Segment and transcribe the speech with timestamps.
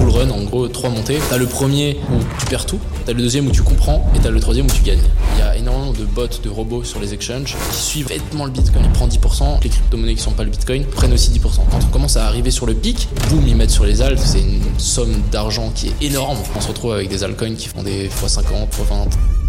[0.00, 1.18] bull run, en gros, trois montées.
[1.28, 4.30] T'as le premier où tu perds tout, t'as le deuxième où tu comprends, et t'as
[4.30, 4.98] le troisième où tu gagnes.
[5.34, 8.50] Il y a énormément de bots, de robots sur les exchanges qui suivent bêtement le
[8.50, 8.84] bitcoin.
[8.84, 11.40] Ils prennent 10%, les crypto-monnaies qui sont pas le bitcoin prennent aussi 10%.
[11.70, 14.40] Quand on commence à arriver sur le pic, boum, ils mettent sur les alts, c'est
[14.40, 16.38] une somme d'argent qui est énorme.
[16.56, 19.39] On se retrouve avec des altcoins qui font des x50, x20.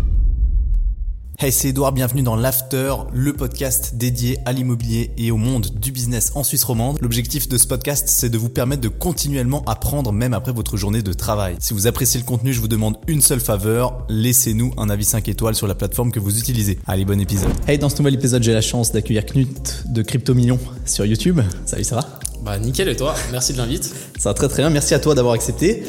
[1.43, 5.91] Hey, c'est Edouard, bienvenue dans l'After, le podcast dédié à l'immobilier et au monde du
[5.91, 6.99] business en Suisse romande.
[7.01, 11.01] L'objectif de ce podcast, c'est de vous permettre de continuellement apprendre même après votre journée
[11.01, 11.55] de travail.
[11.59, 15.29] Si vous appréciez le contenu, je vous demande une seule faveur, laissez-nous un avis 5
[15.29, 16.77] étoiles sur la plateforme que vous utilisez.
[16.85, 17.49] Allez, bon épisode.
[17.67, 21.41] Hey, dans ce nouvel épisode, j'ai la chance d'accueillir Knut de Crypto Million sur YouTube.
[21.65, 22.30] Salut, ça va?
[22.41, 23.93] Bah nickel et toi, merci de l'invite.
[24.17, 25.83] Ça va très très bien, merci à toi d'avoir accepté.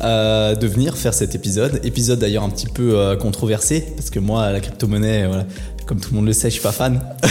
[0.00, 1.80] Euh, de venir faire cet épisode.
[1.84, 5.44] Épisode d'ailleurs un petit peu euh, controversé, parce que moi, la crypto-monnaie, voilà,
[5.86, 7.02] comme tout le monde le sait, je suis pas fan.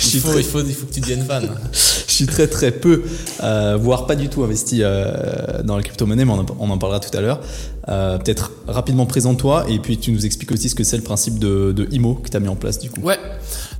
[0.00, 0.40] je suis il, faut, très...
[0.40, 1.48] il, faut, il faut que tu deviennes fan.
[1.72, 3.02] je suis très très peu,
[3.42, 6.78] euh, voire pas du tout investi euh, dans la crypto-monnaie, mais on en, on en,
[6.78, 7.40] parlera tout à l'heure.
[7.88, 11.38] Euh, Peut-être rapidement présente-toi et puis tu nous expliques aussi ce que c'est le principe
[11.38, 13.00] de, de IMO que tu as mis en place du coup.
[13.00, 13.18] Ouais,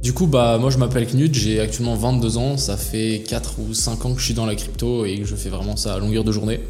[0.03, 3.75] du coup, bah, moi je m'appelle Knut, j'ai actuellement 22 ans, ça fait 4 ou
[3.75, 5.99] 5 ans que je suis dans la crypto et que je fais vraiment ça à
[5.99, 6.61] longueur de journée.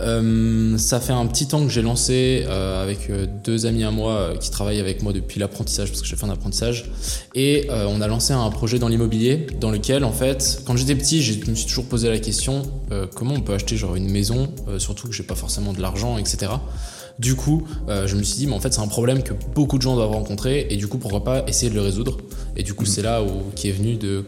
[0.00, 3.90] Euh, ça fait un petit temps que j'ai lancé euh, avec euh, deux amis à
[3.90, 6.90] moi euh, qui travaillent avec moi depuis l'apprentissage parce que j'ai fait un apprentissage.
[7.34, 11.22] Et on a lancé un projet dans l'immobilier dans lequel en fait quand j'étais petit
[11.22, 12.62] je me suis toujours posé la question
[13.14, 16.48] comment on peut acheter genre une maison surtout que j'ai pas forcément de l'argent etc
[17.20, 19.76] du coup, euh, je me suis dit, mais en fait, c'est un problème que beaucoup
[19.76, 22.16] de gens doivent rencontrer, et du coup, pourquoi pas essayer de le résoudre.
[22.56, 22.86] Et du coup, mmh.
[22.86, 24.24] c'est là où qui est venu de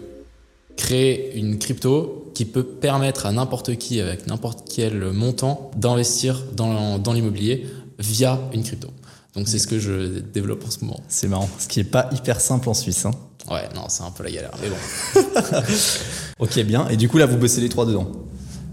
[0.77, 6.99] créer une crypto qui peut permettre à n'importe qui, avec n'importe quel montant, d'investir dans,
[6.99, 7.67] dans l'immobilier
[7.99, 8.89] via une crypto.
[9.35, 11.01] Donc c'est ce que je développe en ce moment.
[11.09, 13.07] C'est marrant, ce qui est pas hyper simple en Suisse.
[13.07, 13.13] Hein.
[13.51, 15.21] Ouais, non, c'est un peu la galère, mais bon.
[16.39, 16.89] ok, bien.
[16.89, 18.11] Et du coup là, vous bossez les trois dedans?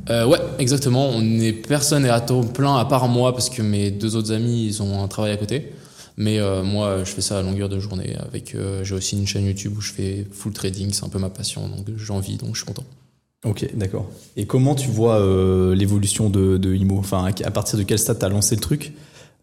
[0.09, 1.09] Euh, ouais, exactement.
[1.09, 4.31] On est personne n'est à temps plein à part moi parce que mes deux autres
[4.31, 5.71] amis ils ont un travail à côté.
[6.17, 8.17] Mais euh, moi, je fais ça à longueur de journée.
[8.27, 11.17] Avec, euh, j'ai aussi une chaîne YouTube où je fais full trading, c'est un peu
[11.17, 12.83] ma passion, donc j'ai envie, donc je suis content.
[13.45, 14.09] Ok, d'accord.
[14.35, 16.97] Et comment tu vois euh, l'évolution de, de IMO?
[16.97, 18.91] Enfin, à partir de quel stade t'as lancé le truc?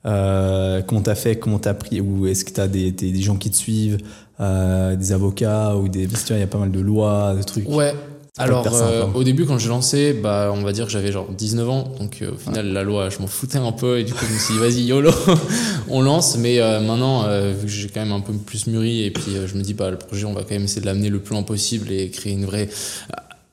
[0.04, 1.36] Euh, Comment t'as fait?
[1.36, 3.98] Comment t'as pris Ou est-ce que t'as des, des, des gens qui te suivent
[4.38, 7.68] euh, Des avocats ou des il y a pas mal de lois, de trucs.
[7.68, 7.94] Ouais.
[8.38, 8.66] Alors,
[9.14, 11.94] au début, quand j'ai lancé, bah, on va dire que j'avais genre 19 ans.
[11.98, 12.72] Donc, au final, ouais.
[12.72, 13.98] la loi, je m'en foutais un peu.
[13.98, 15.10] Et du coup, je me suis dit, vas-y, YOLO,
[15.88, 16.36] on lance.
[16.36, 19.62] Mais maintenant, vu que j'ai quand même un peu plus mûri, et puis je me
[19.62, 21.90] dis, bah, le projet, on va quand même essayer de l'amener le plus loin possible
[21.90, 22.68] et créer une vraie,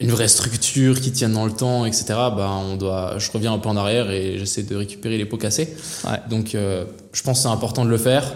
[0.04, 2.06] une vraie structure qui tienne dans le temps, etc.
[2.10, 5.38] Bah, on doit, je reviens un peu en arrière et j'essaie de récupérer les pots
[5.38, 5.76] cassés.
[6.06, 6.20] Ouais.
[6.30, 8.34] Donc, je pense que c'est important de le faire.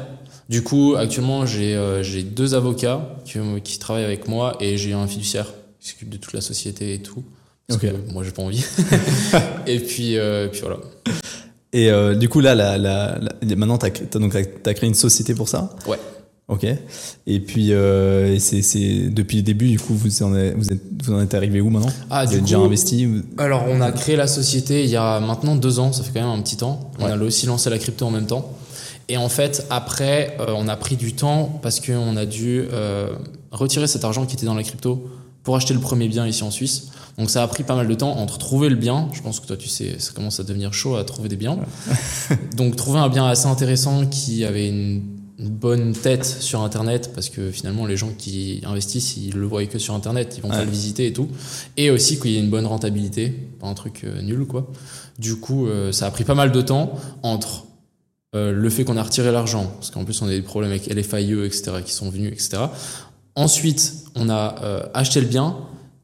[0.50, 5.48] Du coup, actuellement, j'ai deux avocats qui, qui travaillent avec moi et j'ai un fiduciaire
[5.80, 7.24] qui s'occupe de toute la société et tout.
[7.68, 7.92] Parce okay.
[7.92, 8.64] que moi, j'ai pas envie.
[9.68, 10.78] et puis, euh, puis voilà.
[11.74, 15.36] Et euh, du coup, là, la, la, la maintenant, tu as, as, créé une société
[15.36, 15.76] pour ça?
[15.86, 15.98] Ouais.
[16.50, 16.66] Ok.
[17.26, 21.14] Et puis, euh, c'est depuis le début, du coup, vous en êtes, vous êtes, vous
[21.14, 21.92] en êtes arrivé où maintenant?
[22.10, 23.08] Ah, Vous du êtes coup, déjà investi.
[23.38, 26.22] Alors, on a créé la société il y a maintenant deux ans, ça fait quand
[26.22, 26.92] même un petit temps.
[27.00, 27.12] On ouais.
[27.12, 28.54] a aussi lancé la crypto en même temps.
[29.10, 33.10] Et en fait, après, euh, on a pris du temps parce qu'on a dû euh,
[33.52, 35.06] retirer cet argent qui était dans la crypto
[35.44, 36.90] pour acheter le premier bien ici en Suisse.
[37.18, 39.08] Donc ça a pris pas mal de temps entre trouver le bien.
[39.14, 41.58] Je pense que toi tu sais, ça commence à devenir chaud à trouver des biens.
[41.58, 42.38] Ouais.
[42.58, 45.02] Donc trouver un bien assez intéressant qui avait une,
[45.40, 49.66] une, bonne tête sur Internet parce que finalement les gens qui investissent ils le voient
[49.66, 50.58] que sur Internet, ils vont ouais.
[50.58, 51.28] pas le visiter et tout.
[51.78, 54.72] Et aussi qu'il y ait une bonne rentabilité, pas un truc euh, nul quoi.
[55.20, 56.94] Du coup euh, ça a pris pas mal de temps
[57.24, 57.66] entre
[58.36, 60.88] euh, le fait qu'on a retiré l'argent, parce qu'en plus on a des problèmes avec
[60.88, 62.64] LFIE, etc., qui sont venus, etc.
[63.36, 65.56] Ensuite, on a acheté le bien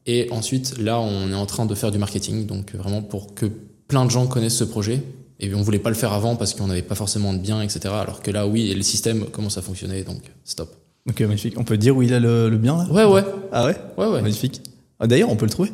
[0.06, 3.46] et ensuite, là, on est en train de faire du marketing, donc vraiment pour que
[3.88, 5.02] plein de gens connaissent ce projet.
[5.40, 7.80] Et on voulait pas le faire avant parce qu'on n'avait pas forcément de biens, etc.
[7.86, 10.74] Alors que là, oui, et le système commence à fonctionner, donc stop.
[11.08, 11.54] Ok, magnifique.
[11.58, 12.86] On peut dire où il a le, le bien là?
[12.90, 13.24] Ouais, ouais.
[13.52, 13.76] Ah ouais?
[13.98, 14.22] Ouais, ouais.
[14.22, 14.62] Magnifique.
[15.00, 15.70] Ah, D'ailleurs, on peut le trouver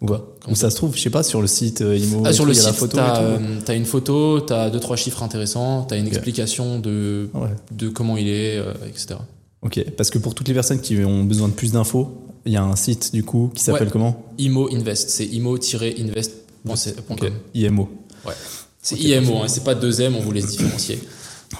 [0.00, 0.34] ou pas?
[0.48, 2.22] Où ça se trouve Je sais pas, sur le site euh, IMO.
[2.24, 4.96] Ah, sur le y a site, la photo t'as euh, une photo, t'as deux trois
[4.96, 6.16] chiffres intéressants, t'as une okay.
[6.16, 7.48] explication de ouais.
[7.72, 9.16] de comment il est, euh, etc.
[9.62, 12.12] Ok, parce que pour toutes les personnes qui ont besoin de plus d'infos,
[12.44, 13.92] il y a un site du coup qui s'appelle ouais.
[13.92, 14.26] comment?
[14.38, 16.74] IMO Invest, c'est imo-invest.com.
[17.10, 17.32] Okay.
[17.54, 17.88] IMO.
[18.26, 18.34] Ouais.
[18.82, 21.00] C'est okay, IMO, hein, c'est pas deux M, on vous laisse différencier.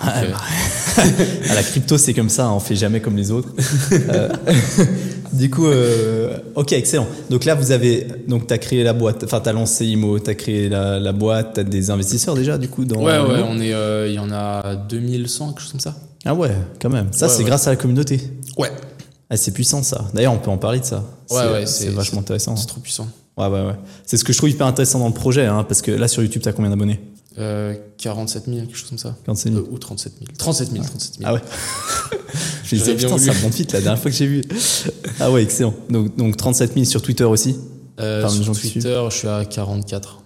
[0.00, 1.50] Ah, Donc, euh...
[1.50, 3.48] à la crypto, c'est comme ça, hein, on fait jamais comme les autres.
[3.92, 4.28] euh,
[5.32, 7.06] du coup, euh, ok, excellent.
[7.30, 10.68] Donc là, vous avez, donc t'as créé la boîte, enfin t'as lancé IMO, t'as créé
[10.68, 13.02] la, la boîte, t'as des investisseurs déjà du coup dans.
[13.02, 15.94] Ouais, ouais, on est, il y en a 2100, quelque chose comme ça.
[16.24, 16.50] Ah ouais,
[16.80, 17.08] quand même.
[17.12, 17.44] Ça, ouais, c'est ouais.
[17.44, 18.20] grâce à la communauté.
[18.56, 18.70] Ouais.
[19.30, 20.04] Ah, c'est puissant ça.
[20.14, 21.04] D'ailleurs, on peut en parler de ça.
[21.30, 22.56] Ouais, ouais, c'est vachement intéressant.
[22.56, 23.08] C'est trop puissant.
[23.36, 23.76] Ouais, ouais, ouais.
[24.06, 26.22] C'est ce que je trouve hyper intéressant dans le projet, hein, parce que là, sur
[26.22, 27.00] YouTube, t'as combien d'abonnés?
[27.36, 29.16] Euh, 47 000, quelque chose comme ça.
[29.24, 29.64] 47 000.
[29.64, 30.30] Euh, ou 37 000.
[30.38, 31.24] 37 000, 37 000.
[31.24, 31.40] Ah ouais
[32.64, 34.42] Je disais, putain, ça monte vite la dernière fois que j'ai vu.
[35.18, 35.74] Ah ouais, excellent.
[35.90, 37.56] Donc, donc 37 000 sur Twitter aussi?
[38.00, 40.22] Euh, Sur Twitter, je suis à 44.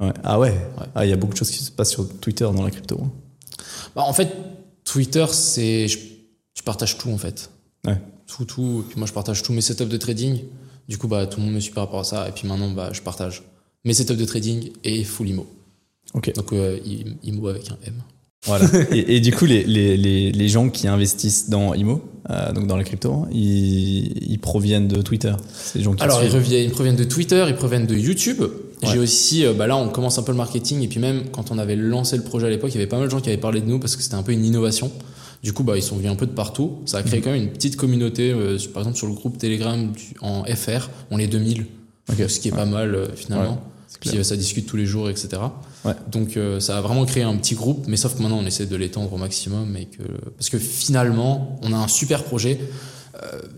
[0.00, 0.12] Ouais.
[0.24, 0.54] Ah ouais,
[0.94, 2.98] Ah, il y a beaucoup de choses qui se passent sur Twitter dans la crypto.
[3.02, 3.10] Hein.
[3.94, 4.34] Bah, en fait,
[4.84, 5.86] Twitter, c'est.
[5.86, 5.98] Je,
[6.54, 7.50] je, partage tout en fait.
[7.86, 8.00] Ouais.
[8.26, 8.84] Tout, tout.
[8.84, 10.40] Et puis moi, je partage tous mes setups de trading.
[10.88, 12.28] Du coup, bah, tout le monde me suit par rapport à ça.
[12.28, 13.42] Et puis maintenant, bah, je partage
[13.84, 15.46] mes setups de trading et full IMO.
[16.14, 16.32] Ok.
[16.34, 16.78] Donc, euh,
[17.22, 17.94] IMO avec un M.
[18.44, 18.66] Voilà.
[18.90, 22.66] et, et, du coup, les, les, les, les, gens qui investissent dans IMO, euh, donc
[22.66, 25.32] dans la crypto, ils, ils proviennent de Twitter.
[25.76, 28.42] Gens qui Alors, ils, reviennent, ils proviennent de Twitter, ils proviennent de YouTube.
[28.82, 30.82] J'ai aussi, euh, bah là, on commence un peu le marketing.
[30.82, 32.98] Et puis même, quand on avait lancé le projet à l'époque, il y avait pas
[32.98, 34.90] mal de gens qui avaient parlé de nous parce que c'était un peu une innovation.
[35.42, 36.78] Du coup, bah, ils sont venus un peu de partout.
[36.86, 37.24] Ça a créé mhm.
[37.24, 38.30] quand même une petite communauté.
[38.30, 41.66] Euh, par exemple, sur le groupe Telegram en FR, on est 2000.
[42.08, 43.60] Ce qui est pas mal euh, finalement.
[44.00, 45.42] Puis euh, ça discute tous les jours, etc.
[46.10, 48.76] Donc ça a vraiment créé un petit groupe, mais sauf que maintenant on essaie de
[48.76, 49.76] l'étendre au maximum.
[49.76, 50.02] Et que...
[50.36, 52.60] Parce que finalement, on a un super projet.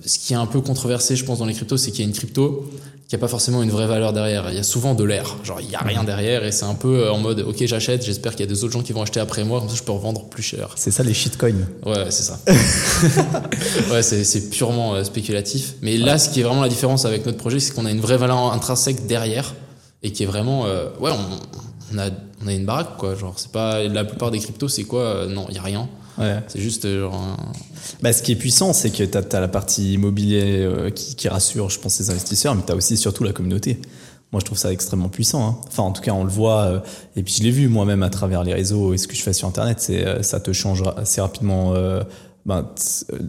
[0.04, 2.08] Ce qui est un peu controversé, je pense, dans les cryptos, c'est qu'il y a
[2.08, 2.68] une crypto
[3.08, 4.50] qui a pas forcément une vraie valeur derrière.
[4.50, 5.36] Il y a souvent de l'air.
[5.44, 6.06] Genre, il y a rien mhm.
[6.06, 8.72] derrière et c'est un peu en mode, ok, j'achète, j'espère qu'il y a des autres
[8.72, 10.70] gens qui vont acheter après moi, comme ça je peux revendre plus cher.
[10.76, 11.68] C'est ça les shitcoins.
[11.84, 12.40] Ouais, c'est ça.
[13.92, 15.74] ouais, c'est purement euh, spéculatif.
[15.82, 18.00] Mais là, ce qui est vraiment la différence avec notre projet, c'est qu'on a une
[18.00, 19.54] vraie valeur intrinsèque derrière
[20.02, 22.08] et qui est vraiment, euh, ouais, on, on, a,
[22.42, 23.14] on a une baraque, quoi.
[23.14, 25.02] Genre, c'est pas, la plupart des cryptos, c'est quoi?
[25.02, 25.88] Euh, non, il y a rien.
[26.18, 26.40] Ouais.
[26.48, 27.36] C'est juste genre un...
[28.02, 31.28] bah, ce qui est puissant, c'est que tu as, la partie immobilier euh, qui, qui,
[31.28, 33.80] rassure, je pense, les investisseurs, mais tu as aussi surtout la communauté.
[34.32, 35.46] Moi, je trouve ça extrêmement puissant.
[35.46, 35.56] Hein.
[35.68, 36.62] Enfin, en tout cas, on le voit.
[36.62, 36.80] Euh,
[37.16, 39.32] et puis, je l'ai vu moi-même à travers les réseaux et ce que je fais
[39.32, 39.80] sur Internet.
[39.80, 41.74] C'est euh, ça te change assez rapidement.
[42.46, 42.68] ben,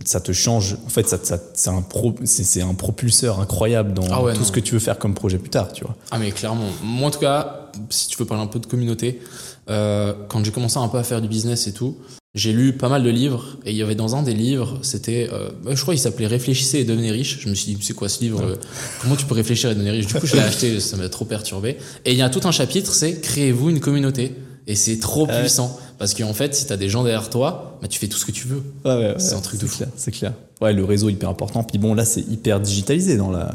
[0.04, 0.78] ça te change.
[0.86, 4.52] En fait, ça, ça c'est un pro, c'est un propulseur incroyable dans ah tout ce
[4.52, 5.96] que tu veux faire comme projet plus tard, tu vois.
[6.12, 6.70] Ah mais clairement.
[6.84, 9.22] Moi, en tout cas, si tu veux parler un peu de communauté,
[9.68, 11.98] quand j'ai commencé un peu à faire du business et tout,
[12.36, 15.30] j'ai lu pas mal de livres et il y avait dans un des livres, c'était,
[15.32, 17.40] euh, je crois, il s'appelait Réfléchissez et devenez riche.
[17.40, 18.56] Je me suis dit, c'est quoi ce livre euh,
[19.02, 20.08] Comment tu peux réfléchir et devenir riche?
[20.08, 21.78] Du coup, je l'ai acheté, ça m'a trop perturbé.
[22.04, 24.34] Et il y a tout un chapitre, c'est créez-vous une communauté.
[24.68, 28.00] Et c'est trop puissant parce qu'en fait, si t'as des gens derrière toi, bah, tu
[28.00, 28.64] fais tout ce que tu veux.
[28.84, 29.84] Ouais, ouais, c'est un truc de fou.
[29.96, 30.34] C'est clair.
[30.60, 31.64] Ouais, le réseau est hyper important.
[31.64, 33.54] Puis bon, là, c'est hyper digitalisé dans la,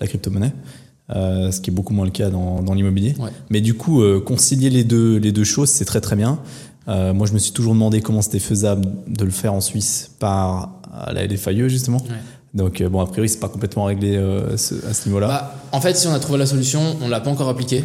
[0.00, 0.52] la crypto-monnaie.
[1.14, 3.14] Euh, ce qui est beaucoup moins le cas dans, dans l'immobilier.
[3.20, 3.30] Ouais.
[3.50, 6.40] Mais du coup, euh, concilier les deux, les deux choses, c'est très très bien.
[6.88, 10.10] Euh, moi, je me suis toujours demandé comment c'était faisable de le faire en Suisse
[10.18, 10.80] par
[11.12, 11.98] la LFAE, justement.
[11.98, 12.16] Ouais.
[12.54, 15.28] Donc, euh, bon, a priori, c'est pas complètement réglé euh, ce, à ce niveau-là.
[15.28, 17.84] Bah, en fait, si on a trouvé la solution, on l'a pas encore appliquée.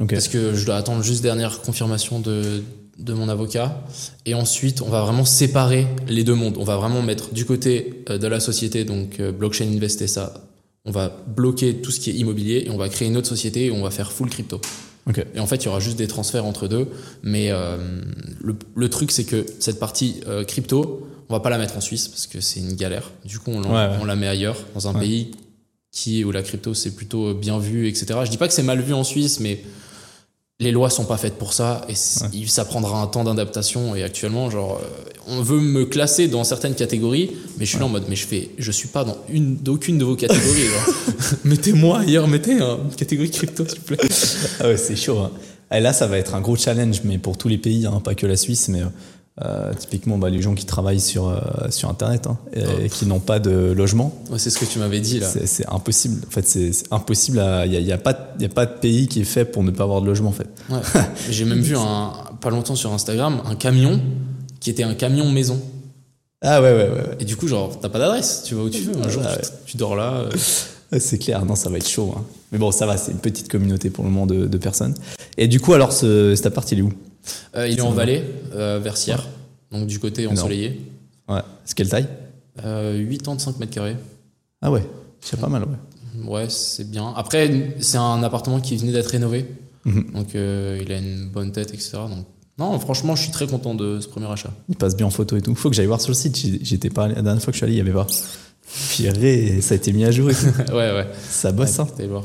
[0.00, 0.14] Okay.
[0.14, 2.62] Parce que je dois attendre juste dernière confirmation de,
[2.98, 3.82] de mon avocat.
[4.26, 6.56] Et ensuite, on va vraiment séparer les deux mondes.
[6.58, 10.34] On va vraiment mettre du côté de la société, donc Blockchain Invest et ça,
[10.84, 13.66] on va bloquer tout ce qui est immobilier et on va créer une autre société
[13.66, 14.60] et on va faire full crypto.
[15.08, 15.24] Okay.
[15.34, 16.88] Et en fait, il y aura juste des transferts entre deux.
[17.22, 17.76] Mais euh,
[18.40, 21.80] le, le, truc, c'est que cette partie euh, crypto, on va pas la mettre en
[21.80, 23.10] Suisse parce que c'est une galère.
[23.24, 23.96] Du coup, on, ouais, ouais.
[24.00, 25.00] on la met ailleurs, dans un ouais.
[25.00, 25.30] pays
[25.90, 28.20] qui où la crypto c'est plutôt bien vu, etc.
[28.24, 29.62] Je dis pas que c'est mal vu en Suisse, mais
[30.60, 32.46] les lois sont pas faites pour ça et ouais.
[32.46, 36.74] ça prendra un temps d'adaptation et actuellement genre euh, on veut me classer dans certaines
[36.74, 37.80] catégories mais je suis ouais.
[37.80, 40.68] là en mode mais je fais je suis pas dans une d'aucune de vos catégories
[41.44, 43.98] mettez-moi ailleurs mettez une catégorie crypto s'il vous plaît
[44.60, 45.32] ah ouais c'est chaud hein.
[45.72, 48.14] et là ça va être un gros challenge mais pour tous les pays hein, pas
[48.14, 48.82] que la Suisse mais
[49.40, 52.88] euh, typiquement bah, les gens qui travaillent sur euh, sur internet hein, et, oh.
[52.90, 54.14] qui n'ont pas de logement.
[54.30, 55.26] Ouais, c'est ce que tu m'avais dit là.
[55.26, 56.22] C'est impossible.
[56.26, 59.08] En fait c'est impossible il y a, y a, pas y a pas de pays
[59.08, 60.48] qui est fait pour ne pas avoir de logement en fait.
[60.68, 60.80] Ouais.
[61.30, 62.12] j'ai même vu un,
[62.42, 64.02] pas longtemps sur Instagram un camion
[64.60, 65.58] qui était un camion maison.
[66.42, 68.42] Ah ouais ouais ouais, et du coup genre t'as pas d'adresse.
[68.44, 70.26] Tu vas où tu veux un jour ah, tu, tu, dors là
[70.92, 70.98] euh...
[70.98, 71.42] c'est clair.
[71.46, 72.22] Non ça va être chaud hein.
[72.50, 74.94] mais bon ça va c'est une petite communauté pour le moment de, de personnes.
[75.38, 76.92] Et du coup alors ce, cet appart il est où?
[77.56, 78.22] Euh, il est, est en vallée,
[78.54, 79.26] euh, vers Sierre,
[79.72, 79.78] ouais.
[79.78, 80.80] donc du côté ensoleillé.
[81.28, 81.40] Ouais.
[81.64, 82.08] C'est quelle taille?
[82.64, 83.96] Euh, 85 mètres carrés.
[84.60, 84.82] Ah ouais,
[85.20, 86.26] c'est pas mal, ouais.
[86.26, 87.12] Ouais, c'est bien.
[87.16, 89.46] Après, c'est un appartement qui venait d'être rénové,
[89.86, 90.12] -hmm.
[90.12, 91.92] donc euh, il a une bonne tête, etc.
[92.08, 92.26] Donc
[92.58, 94.50] non, franchement, je suis très content de ce premier achat.
[94.68, 95.54] Il passe bien en photo et tout.
[95.54, 96.36] Faut que j'aille voir sur le site.
[96.62, 98.06] J'étais pas la dernière fois que je suis allé, il y avait pas.
[98.90, 99.04] Puis
[99.62, 100.46] ça a été mis à jour et tout.
[100.72, 101.06] ouais, ouais.
[101.28, 102.06] Ça bosse, ouais, hein.
[102.08, 102.24] voir.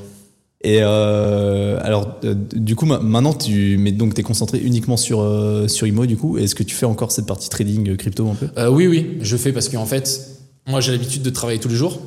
[0.63, 5.67] Et euh, alors, euh, du coup, maintenant, tu mais donc es concentré uniquement sur euh,
[5.67, 6.37] sur Imo, du coup.
[6.37, 8.67] Est-ce que tu fais encore cette partie trading crypto un peu?
[8.69, 10.19] Oui, oui, je fais parce qu'en fait,
[10.65, 11.99] moi, j'ai l'habitude de travailler tous les jours.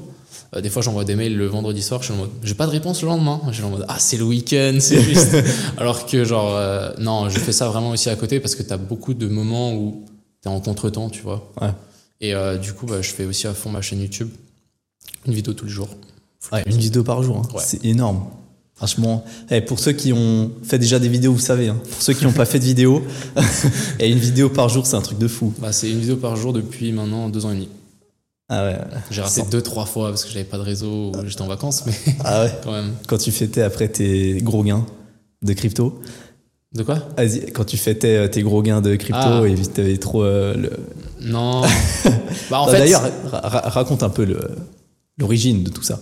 [0.60, 2.00] Des fois, j'envoie des mails le vendredi soir.
[2.02, 3.40] Je suis en mode, j'ai pas de réponse le lendemain.
[3.50, 5.36] Je suis en mode, ah, c'est le week-end, c'est juste.
[5.76, 6.58] alors que genre,
[6.98, 10.04] non, je fais ça vraiment aussi à côté parce que t'as beaucoup de moments où
[10.42, 11.52] t'es en contretemps, tu vois.
[11.60, 11.70] Ouais.
[12.20, 14.28] Et du coup, bah, je fais aussi à fond ma chaîne YouTube,
[15.24, 15.90] une vidéo tous les jours.
[16.52, 17.54] Ouais, une vidéo par jour, hein.
[17.54, 17.62] ouais.
[17.64, 18.24] c'est énorme.
[18.80, 21.76] Franchement, eh, pour ceux qui ont fait déjà des vidéos, vous savez, hein.
[21.90, 23.04] pour ceux qui n'ont pas fait de vidéo,
[23.98, 25.52] et une vidéo par jour, c'est un truc de fou.
[25.58, 27.68] Bah, c'est une vidéo par jour depuis maintenant deux ans et demi.
[28.48, 28.78] Ah ouais.
[29.10, 31.84] J'ai raté deux, trois fois parce que j'avais pas de réseau ou j'étais en vacances,
[31.84, 31.92] mais
[32.24, 32.52] Ah ouais.
[32.64, 32.94] quand même.
[33.06, 34.86] Quand tu fêtais après tes gros gains
[35.42, 36.00] de crypto,
[36.72, 37.00] De quoi?
[37.52, 39.42] Quand tu fêtais euh, tes gros gains de crypto Ah.
[39.46, 40.70] et t'avais trop euh, le.
[41.20, 41.60] Non.
[42.50, 44.26] bah, en fait, D'ailleurs, ra- ra- raconte un peu
[45.18, 46.00] l'origine de tout ça.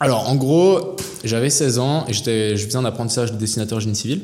[0.00, 3.96] Alors, en gros, j'avais 16 ans et j'étais, je faisais un apprentissage de dessinateur génie
[3.96, 4.22] civil.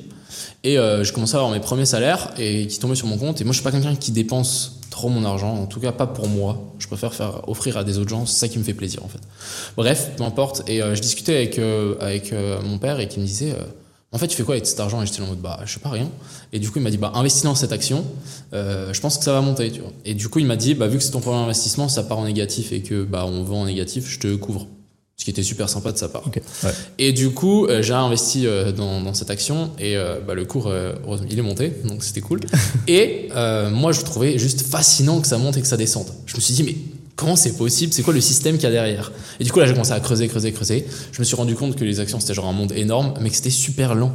[0.62, 3.40] Et euh, je commençais à avoir mes premiers salaires et qui tombaient sur mon compte.
[3.40, 6.06] Et moi, je suis pas quelqu'un qui dépense trop mon argent, en tout cas pas
[6.06, 6.72] pour moi.
[6.78, 9.08] Je préfère faire offrir à des autres gens, c'est ça qui me fait plaisir en
[9.08, 9.18] fait.
[9.76, 10.62] Bref, peu importe.
[10.68, 13.64] Et euh, je discutais avec, euh, avec euh, mon père et qui me disait euh,
[14.12, 15.02] En fait, tu fais quoi avec cet argent?
[15.02, 16.08] Et j'étais en mode Bah, je sais pas rien.
[16.52, 18.04] Et du coup, il m'a dit Bah, investis dans cette action,
[18.52, 19.72] euh, je pense que ça va monter.
[19.72, 19.90] Tu vois.
[20.04, 22.18] Et du coup, il m'a dit Bah, vu que c'est ton premier investissement, ça part
[22.18, 24.68] en négatif et que bah, on vend en négatif, je te couvre.
[25.16, 26.24] Ce qui était super sympa de sa part.
[26.26, 26.70] Ouais.
[26.98, 30.44] Et du coup, euh, j'ai investi euh, dans, dans cette action et euh, bah, le
[30.44, 32.40] cours, heureusement, il est monté, donc c'était cool.
[32.88, 33.28] et
[33.70, 36.08] moi, je trouvais juste fascinant que ça monte et que ça descende.
[36.26, 36.74] Je me suis dit, mais
[37.16, 37.92] comment c'est possible?
[37.92, 39.12] C'est quoi le système qu'il y a derrière?
[39.38, 40.84] Et du coup, là, j'ai commencé à creuser, creuser, creuser.
[41.12, 43.36] Je me suis rendu compte que les actions, c'était genre un monde énorme, mais que
[43.36, 44.12] c'était super lent.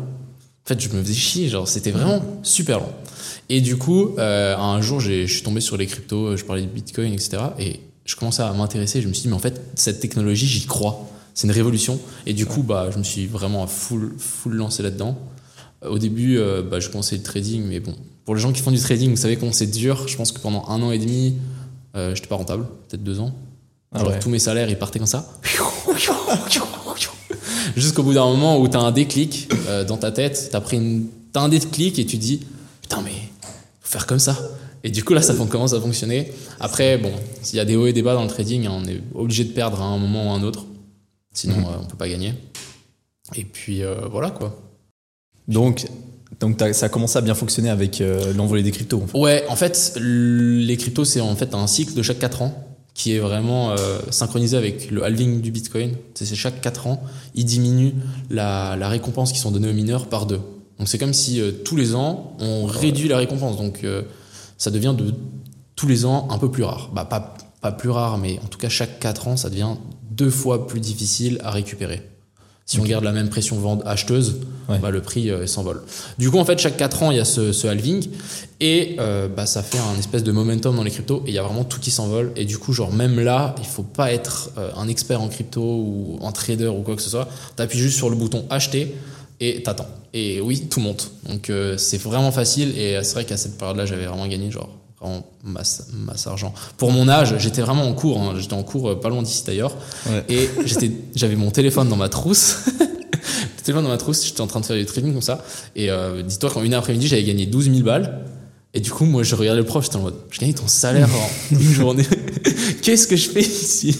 [0.65, 2.91] En fait, je me faisais chier, genre, c'était vraiment super lent.
[3.48, 6.68] Et du coup, un jour, j'ai- je suis tombé sur les cryptos, je parlais de
[6.68, 7.38] Bitcoin, etc.
[7.58, 7.79] Et
[8.10, 9.04] je commençais à m'intéresser.
[9.04, 11.08] Je me suis dit, mais en fait, cette technologie, j'y crois.
[11.36, 12.00] C'est une révolution.
[12.25, 15.16] Et du coup, bah, je me suis vraiment à full, full lancé là-dedans.
[15.86, 17.94] Euh, Au début, euh, bah, je commençais le trading, mais bon,
[18.25, 20.08] pour les gens qui font du trading, vous savez comment c'est dur.
[20.08, 21.36] Je pense que pendant un an et demi,
[21.96, 23.32] euh, j'étais pas rentable, peut-être deux ans.
[23.92, 24.20] Ah Genre, ouais.
[24.20, 25.32] tous mes salaires, ils partaient comme ça.
[27.75, 31.06] Jusqu'au bout d'un moment où t'as un déclic euh, dans ta tête, t'as pris une,
[31.32, 32.39] t'as un déclic et tu dis,
[32.82, 33.12] putain, mais
[33.82, 34.36] faut faire comme ça.
[34.84, 36.32] Et du coup, là, ça commence à fonctionner.
[36.60, 38.86] Après, bon, s'il y a des hauts et des bas dans le trading, hein, on
[38.88, 40.66] est obligé de perdre à un moment ou à un autre.
[41.34, 41.66] Sinon, Mhm.
[41.66, 42.34] euh, on peut pas gagner.
[43.36, 44.60] Et puis, euh, voilà, quoi.
[45.48, 45.86] Donc,
[46.40, 49.02] donc ça a commencé à bien fonctionner avec euh, l'envolée des cryptos.
[49.04, 49.18] en fait.
[49.18, 53.14] Ouais, en fait, les cryptos, c'est en fait un cycle de chaque 4 ans qui
[53.16, 53.76] est vraiment
[54.10, 55.92] synchronisé avec le halving du Bitcoin.
[56.16, 57.02] C'est c'est chaque 4 ans,
[57.34, 57.94] il diminue
[58.30, 60.42] la, la récompense qui sont données aux mineurs par deux.
[60.80, 63.56] Donc c'est comme si euh, tous les ans, on réduit la récompense.
[63.58, 64.02] Donc euh,
[64.60, 65.13] ça devient de
[65.75, 66.92] tous les ans un peu plus rare.
[66.94, 69.75] Bah, pas, pas plus rare, mais en tout cas, chaque 4 ans, ça devient
[70.12, 72.04] deux fois plus difficile à récupérer.
[72.66, 74.78] Si on garde la même pression vente acheteuse, Ouais.
[74.78, 75.82] bah, le prix euh, s'envole.
[76.20, 78.08] Du coup, en fait, chaque 4 ans, il y a ce, ce halving
[78.60, 81.39] et euh, bah, ça fait un espèce de momentum dans les cryptos et il y
[81.39, 82.32] a vraiment tout qui s'envole.
[82.36, 85.60] Et du coup, genre, même là, il faut pas être euh, un expert en crypto
[85.62, 87.28] ou en trader ou quoi que ce soit.
[87.58, 88.96] Tu appuies juste sur le bouton acheter
[89.39, 89.88] et t'attends.
[90.13, 91.12] Et oui, tout monte.
[91.27, 94.69] Donc, euh, c'est vraiment facile et c'est vrai qu'à cette période-là, j'avais vraiment gagné, genre,
[95.00, 96.53] vraiment masse, masse argent.
[96.77, 98.19] Pour mon âge, j'étais vraiment en cours.
[98.19, 98.34] hein.
[98.38, 99.75] J'étais en cours euh, pas loin d'ici d'ailleurs.
[100.08, 100.24] Ouais.
[100.29, 102.58] Et j'étais, j'avais mon téléphone dans ma trousse.
[102.79, 105.43] le téléphone dans ma trousse, j'étais en train de faire du trading comme ça.
[105.75, 108.25] Et euh, dis-toi qu'en une après-midi, j'avais gagné 12 000 balles.
[108.74, 111.10] Et du coup, moi, je regardais le prof, j'étais en mode, je gagne ton salaire
[111.10, 112.05] en une journée.
[112.84, 113.96] Qu'est-ce que je fais ici?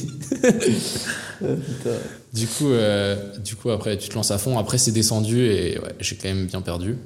[2.34, 4.58] Du coup, euh, du coup, après, tu te lances à fond.
[4.58, 6.98] Après, c'est descendu et ouais, j'ai quand même bien perdu.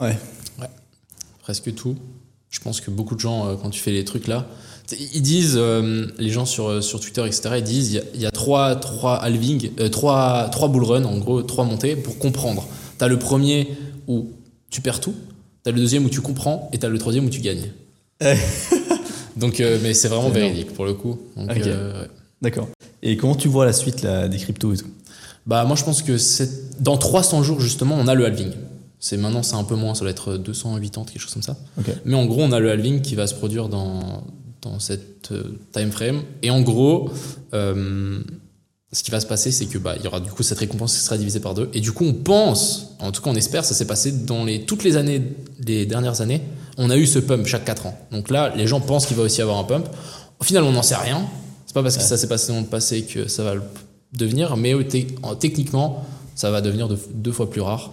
[0.00, 0.16] Ouais.
[1.42, 1.96] Presque tout.
[2.50, 4.46] Je pense que beaucoup de gens, euh, quand tu fais les trucs là,
[4.90, 8.20] ils disent, euh, les gens sur, sur Twitter, etc., ils disent, il y a, il
[8.22, 12.66] y a trois, trois halving, trois, trois bull run, en gros, trois montées pour comprendre.
[12.96, 13.68] T'as le premier
[14.06, 14.32] où
[14.70, 15.14] tu perds tout,
[15.62, 17.70] t'as le deuxième où tu comprends, et t'as le troisième où tu gagnes.
[18.22, 18.38] Ouais.
[19.36, 21.18] Donc, mais c'est vraiment véridique pour le coup.
[21.36, 21.62] Donc, ouais.
[22.42, 22.68] D'accord.
[23.02, 24.86] Et comment tu vois la suite là, des cryptos et tout?
[25.46, 28.52] Bah moi je pense que c'est dans 300 jours justement on a le halving.
[29.00, 31.56] C'est maintenant c'est un peu moins, ça doit être 280 quelque chose comme ça.
[32.04, 34.24] Mais en gros on a le halving qui va se produire dans
[34.60, 37.12] dans cette euh, time frame et en gros
[37.54, 38.20] euh,
[38.92, 40.96] ce qui va se passer c'est que bah il y aura du coup cette récompense
[40.96, 43.64] qui sera divisée par deux et du coup on pense en tout cas on espère
[43.64, 45.22] ça s'est passé dans les toutes les années
[45.60, 46.42] des dernières années
[46.78, 47.98] on a eu ce pump chaque 4 ans.
[48.12, 49.86] Donc là les gens pensent qu'il va aussi y avoir un pump.
[50.38, 51.26] Au final on n'en sait rien.
[51.68, 53.62] C'est pas parce que ça s'est passé dans le passé que ça va le
[54.12, 57.92] devenir, mais te- en- techniquement, ça va devenir de- deux fois plus rare.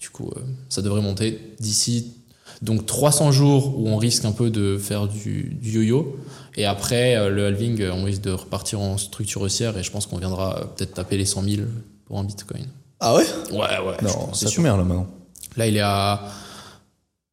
[0.00, 2.14] Du coup, euh, ça devrait monter d'ici
[2.62, 6.16] donc 300 jours où on risque un peu de faire du, du yo-yo,
[6.56, 9.90] et après euh, le halving, euh, on risque de repartir en structure haussière, et je
[9.90, 11.62] pense qu'on viendra peut-être taper les 100 000
[12.06, 12.66] pour un bitcoin.
[13.00, 13.24] Ah ouais?
[13.52, 15.06] Ouais, ouais, Non, c'est combien là maintenant?
[15.56, 16.22] Là, il est à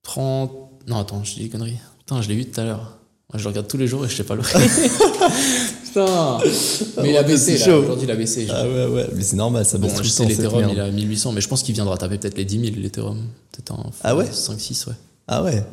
[0.04, 0.52] 30.
[0.88, 1.78] Non, attends, je dis des conneries.
[2.00, 2.98] Putain, je l'ai vu tout à l'heure.
[3.32, 4.42] Moi, je le regarde tous les jours et je sais pas le
[5.98, 6.38] Putain
[7.02, 7.78] Mais il a baissé, là.
[7.78, 8.48] Aujourd'hui, il a baissé.
[8.50, 10.78] Ah ouais, ouais, mais c'est normal, ça Bon, baisse tout je le temps, l'Ethereum, il
[10.78, 13.18] est à 1800, mais je pense qu'il viendra taper peut-être les 10 000, l'Ethereum.
[13.52, 13.90] Peut-être un.
[14.04, 14.94] Ah ouais 5-6, ouais.
[15.28, 15.64] Ah ouais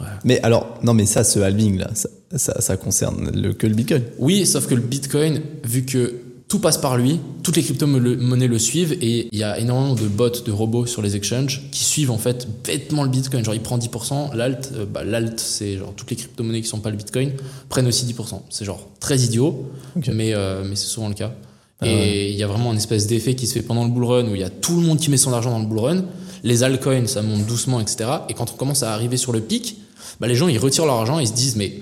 [0.00, 0.06] Ouais.
[0.24, 3.74] Mais alors, non, mais ça, ce halving là, ça, ça, ça concerne le, que le
[3.74, 4.02] bitcoin.
[4.18, 6.14] Oui, sauf que le Bitcoin, vu que
[6.52, 10.06] tout passe par lui, toutes les crypto-monnaies le suivent et il y a énormément de
[10.06, 13.42] bots, de robots sur les exchanges qui suivent en fait bêtement le Bitcoin.
[13.42, 16.80] Genre il prend 10%, l'alt, euh, bah, l'alt c'est genre toutes les crypto-monnaies qui sont
[16.80, 17.32] pas le Bitcoin
[17.70, 18.42] prennent aussi 10%.
[18.50, 19.64] C'est genre très idiot,
[20.12, 21.32] mais, euh, mais c'est souvent le cas.
[21.80, 24.04] Ah et il y a vraiment une espèce d'effet qui se fait pendant le bull
[24.04, 25.78] run où il y a tout le monde qui met son argent dans le bull
[25.78, 26.04] run.
[26.44, 28.10] Les altcoins ça monte doucement, etc.
[28.28, 29.78] Et quand on commence à arriver sur le pic,
[30.20, 31.80] bah, les gens ils retirent leur argent, ils se disent mais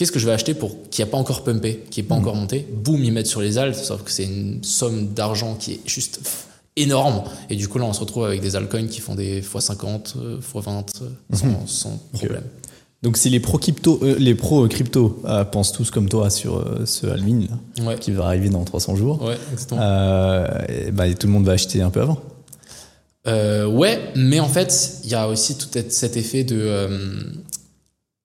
[0.00, 2.20] Qu'est-ce que je vais acheter pour qui a pas encore pumpé, qui est pas hmm.
[2.20, 5.72] encore monté Boum, ils mettent sur les alts, sauf que c'est une somme d'argent qui
[5.72, 6.22] est juste
[6.74, 7.22] énorme.
[7.50, 11.66] Et du coup, là, on se retrouve avec des altcoins qui font des x50, x20
[11.66, 12.44] sans, problème.
[13.02, 16.56] Donc, si les pro crypto, euh, les pro crypto euh, pensent tous comme toi sur
[16.56, 17.48] euh, ce halving
[18.00, 19.36] qui va arriver dans 300 jours, ouais,
[20.70, 22.22] et bah, tout le monde va acheter un peu avant.
[23.26, 26.88] ouais, mais en fait, il y a aussi tout cet effet de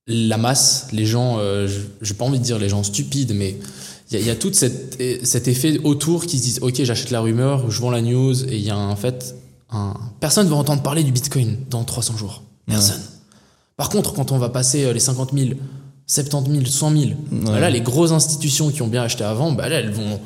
[0.08, 1.68] la masse, les gens, euh,
[2.02, 3.58] j'ai pas envie de dire les gens stupides, mais
[4.12, 5.00] il y, a, tout cet,
[5.48, 8.64] effet autour qui se disent ok j'achète la rumeur, je vends la news et il
[8.64, 9.36] y a en fait
[9.72, 13.02] un personne va entendre parler du Bitcoin dans 300 jours, personne.
[13.78, 15.50] Par contre quand on va passer euh, les 50 000,
[16.06, 17.04] 70 000, 100 000,
[17.60, 20.20] là les grosses institutions qui ont bien acheté avant, bah là elles vont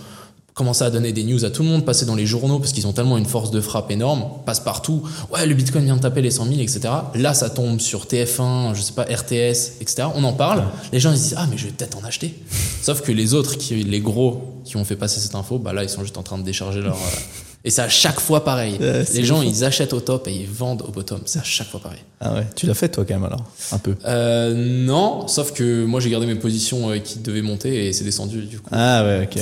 [0.60, 2.86] commencer à donner des news à tout le monde, passer dans les journaux parce qu'ils
[2.86, 5.02] ont tellement une force de frappe énorme, passe partout.
[5.32, 6.82] Ouais, le Bitcoin vient de taper les 100 000, etc.
[7.16, 10.10] Là, ça tombe sur TF1, je sais pas, RTS, etc.
[10.16, 10.66] On en parle.
[10.92, 12.36] Les gens ils se disent ah mais je vais peut-être en acheter.
[12.82, 15.84] Sauf que les autres, qui, les gros, qui ont fait passer cette info, bah là
[15.84, 16.96] ils sont juste en train de décharger leur.
[16.96, 17.20] Euh,
[17.64, 18.78] et c'est à chaque fois pareil.
[18.80, 21.22] les gens, ils achètent au top et ils vendent au bottom.
[21.24, 22.00] C'est à chaque fois pareil.
[22.20, 22.48] Ah ouais.
[22.56, 23.96] Tu l'as fait toi quand même alors, un peu?
[24.06, 24.54] Euh,
[24.86, 28.42] non, sauf que moi j'ai gardé mes positions euh, qui devaient monter et c'est descendu
[28.42, 28.70] du coup.
[28.74, 29.42] Ah ouais, ok.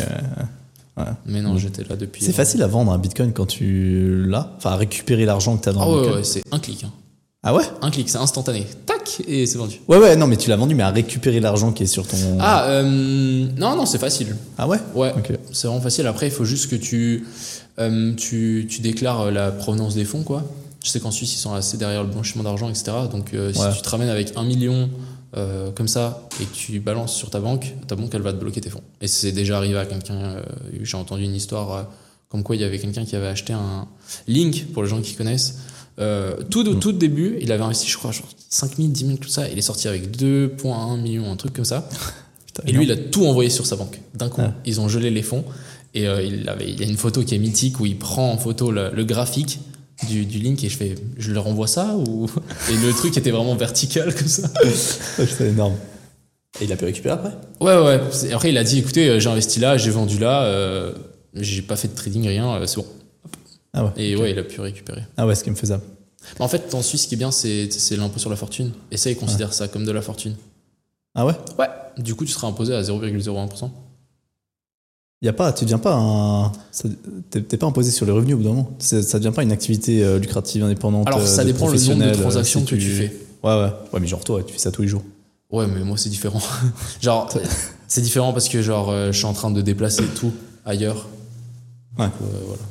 [1.25, 2.23] Mais non, j'étais là depuis.
[2.23, 5.69] C'est facile à vendre un bitcoin quand tu l'as Enfin, à récupérer l'argent que tu
[5.69, 6.83] as dans le ah bitcoin ouais, c'est un clic.
[6.83, 6.91] Hein.
[7.43, 7.63] Ah ouais?
[7.81, 8.65] Un clic, c'est instantané.
[8.85, 9.79] Tac, et c'est vendu.
[9.87, 12.17] Ouais, ouais, non, mais tu l'as vendu, mais à récupérer l'argent qui est sur ton.
[12.39, 14.35] Ah, euh, non, non, c'est facile.
[14.57, 14.79] Ah ouais?
[14.95, 15.13] Ouais,
[15.53, 16.07] c'est vraiment facile.
[16.07, 17.25] Après, il faut juste que tu,
[17.79, 20.43] euh, tu, tu déclares la provenance des fonds, quoi.
[20.83, 22.91] Je sais qu'en Suisse, ils sont assez derrière le blanchiment d'argent, etc.
[23.11, 24.89] Donc, euh, si tu te ramènes avec un million
[25.37, 28.39] euh, comme ça et que tu balances sur ta banque, ta banque elle va te
[28.39, 28.81] bloquer tes fonds.
[29.01, 30.41] Et c'est déjà arrivé à quelqu'un, euh,
[30.81, 31.83] j'ai entendu une histoire euh,
[32.29, 33.87] comme quoi il y avait quelqu'un qui avait acheté un
[34.27, 35.59] Link, pour les gens qui connaissent.
[35.97, 36.79] tout de mm.
[36.79, 39.47] tout début, il avait investi, je crois, genre 5 000, 10 000, tout ça.
[39.47, 41.87] Il est sorti avec 2,1 millions, un truc comme ça.
[42.65, 43.99] et lui, il a tout envoyé sur sa banque.
[44.15, 45.45] D'un coup, ils ont gelé les fonds.
[45.93, 48.37] Et il, avait, il y a une photo qui est mythique où il prend en
[48.37, 49.59] photo le graphique
[50.07, 52.29] du, du, link et je fais je leur envoie ça ou
[52.69, 54.49] et le truc était vraiment vertical comme ça.
[54.63, 55.75] C'est énorme.
[56.59, 57.33] Et il a pu récupérer après?
[57.59, 58.01] Ouais ouais
[58.33, 60.93] après il a dit écoutez euh, j'ai investi là j'ai vendu là euh,
[61.33, 62.85] j'ai pas fait de trading rien euh, c'est bon.
[63.73, 65.01] Ah ouais, et ouais il a pu récupérer.
[65.17, 65.77] Ah ouais ce qui me faisait
[66.39, 68.71] en fait en Suisse ce qui est bien c'est l'impôt sur la fortune.
[68.91, 70.35] Et ça ils considèrent ça comme de la fortune.
[71.15, 71.33] Ah ouais?
[71.57, 71.67] Ouais.
[71.97, 73.71] Du coup tu seras imposé à 0,01%
[75.21, 76.51] y a pas, tu deviens pas un,
[77.31, 78.71] t'es pas imposé sur les revenus au bout d'un moment.
[78.79, 81.07] Ça devient pas une activité euh, lucrative indépendante.
[81.07, 82.81] Alors ça euh, dépend le nombre de transactions que tu...
[82.81, 83.17] fais.
[83.43, 83.71] Ouais ouais.
[83.93, 85.03] Ouais mais genre toi, tu fais ça tous les jours.
[85.51, 86.41] Ouais mais moi c'est différent.
[87.01, 87.29] genre
[87.87, 90.31] c'est différent parce que genre euh, je suis en train de déplacer tout
[90.65, 91.07] ailleurs.
[91.97, 92.09] Ouais.
[92.19, 92.61] voilà.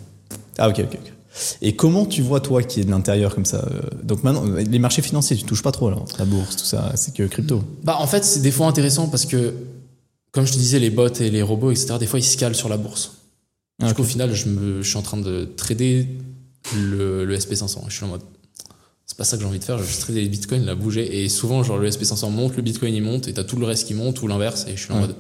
[0.59, 1.13] Ah ok ok ok.
[1.61, 3.63] Et comment tu vois toi qui est de l'intérieur comme ça
[4.05, 7.13] Donc maintenant les marchés financiers, tu touches pas trop là, la bourse, tout ça, c'est
[7.13, 7.63] que crypto.
[7.83, 9.53] Bah en fait c'est des fois intéressant parce que
[10.37, 12.55] comme je te disais, les bots et les robots, etc., des fois, ils se calent
[12.55, 13.23] sur la bourse.
[13.83, 16.07] Du coup, au final, je, me, je suis en train de trader
[16.77, 17.85] le, le SP500.
[17.89, 18.21] Je suis en mode,
[19.07, 20.75] c'est pas ça que j'ai envie de faire, je vais juste trader les bitcoins, la
[20.75, 21.23] bouger.
[21.25, 23.87] Et souvent, genre, le SP500 monte, le bitcoin il monte, et t'as tout le reste
[23.87, 24.67] qui monte, ou l'inverse.
[24.69, 25.15] Et je suis en mode,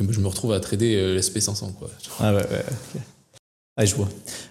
[0.00, 1.88] ok, je me retrouve à trader euh, le SP500, quoi.
[2.18, 2.64] Ah ouais, ouais,
[2.96, 3.00] ok.
[3.76, 4.08] Ah, je vois.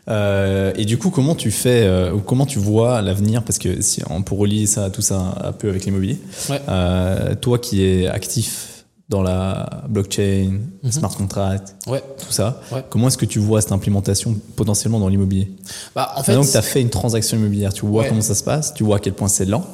[0.07, 3.43] Euh, et du coup, comment tu fais, euh, ou comment tu vois l'avenir?
[3.43, 6.17] Parce que si on peut relier ça, tout ça un peu avec l'immobilier.
[6.49, 6.61] Ouais.
[6.69, 8.76] Euh, toi qui es actif
[9.09, 10.91] dans la blockchain, mhm.
[10.91, 12.03] smart contract, ouais.
[12.19, 12.61] tout ça.
[12.89, 15.51] Comment est-ce que tu vois cette implémentation potentiellement dans l'immobilier?
[15.95, 18.43] Bah, en fait, Donc, tu as fait une transaction immobilière, tu vois comment ça se
[18.43, 19.65] passe, tu vois à quel point c'est lent.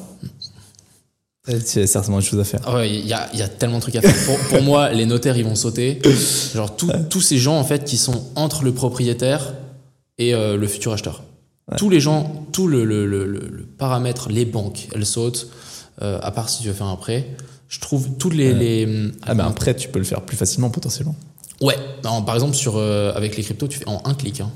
[1.46, 2.84] C'est certainement des choses à faire.
[2.84, 4.38] Il y, a, y, a, tellement de trucs à faire.
[4.48, 6.00] pour, moi, les notaires, ils vont sauter.
[6.54, 9.52] Genre, tous ces gens, en fait, qui sont entre le propriétaire
[10.16, 11.22] et euh, le futur acheteur.
[11.76, 15.48] Tous les gens, tout le, le, le, le, paramètre, les banques, elles sautent,
[16.02, 17.28] euh, à part si tu veux faire un prêt.
[17.74, 18.54] Je trouve tous les.
[18.54, 21.16] les ah ben un prêt, tu peux le faire plus facilement potentiellement.
[21.60, 21.76] Ouais.
[22.02, 24.40] par exemple, sur, euh, avec les cryptos, tu fais en un clic.
[24.40, 24.52] Hein.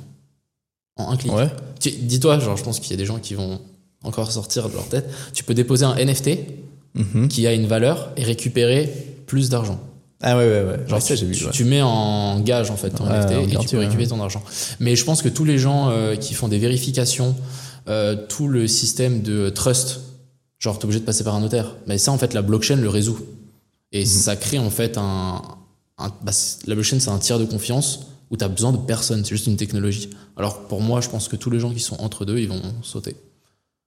[0.97, 1.33] En un clic.
[1.33, 1.51] Ouais.
[1.81, 3.61] Dis-toi, genre, je pense qu'il y a des gens qui vont
[4.05, 5.11] encore sortir de leur tête.
[5.33, 6.31] Tu peux déposer un NFT
[6.97, 7.27] mm-hmm.
[7.27, 8.89] qui a une valeur et récupérer
[9.27, 9.81] plus d'argent.
[10.23, 10.89] Ah ouais, ouais, ouais.
[10.89, 14.07] Genre, tu, vu, tu, mets en gage, en fait, ton NFT et tu peux récupérer
[14.07, 14.45] ton argent.
[14.79, 17.35] Mais je pense que tous les gens euh, qui font des vérifications,
[17.89, 20.03] euh, tout le système de trust
[20.59, 21.77] Genre, t'es obligé de passer par un notaire.
[21.87, 23.19] Mais ça, en fait, la blockchain le résout.
[23.93, 24.07] Et mhm.
[24.07, 25.43] ça crée, en fait, un.
[25.99, 26.33] un bah,
[26.67, 29.47] la blockchain, c'est un tiers de confiance où tu as besoin de personne, c'est juste
[29.47, 30.11] une technologie.
[30.37, 32.61] Alors pour moi, je pense que tous les gens qui sont entre deux, ils vont
[32.83, 33.17] sauter.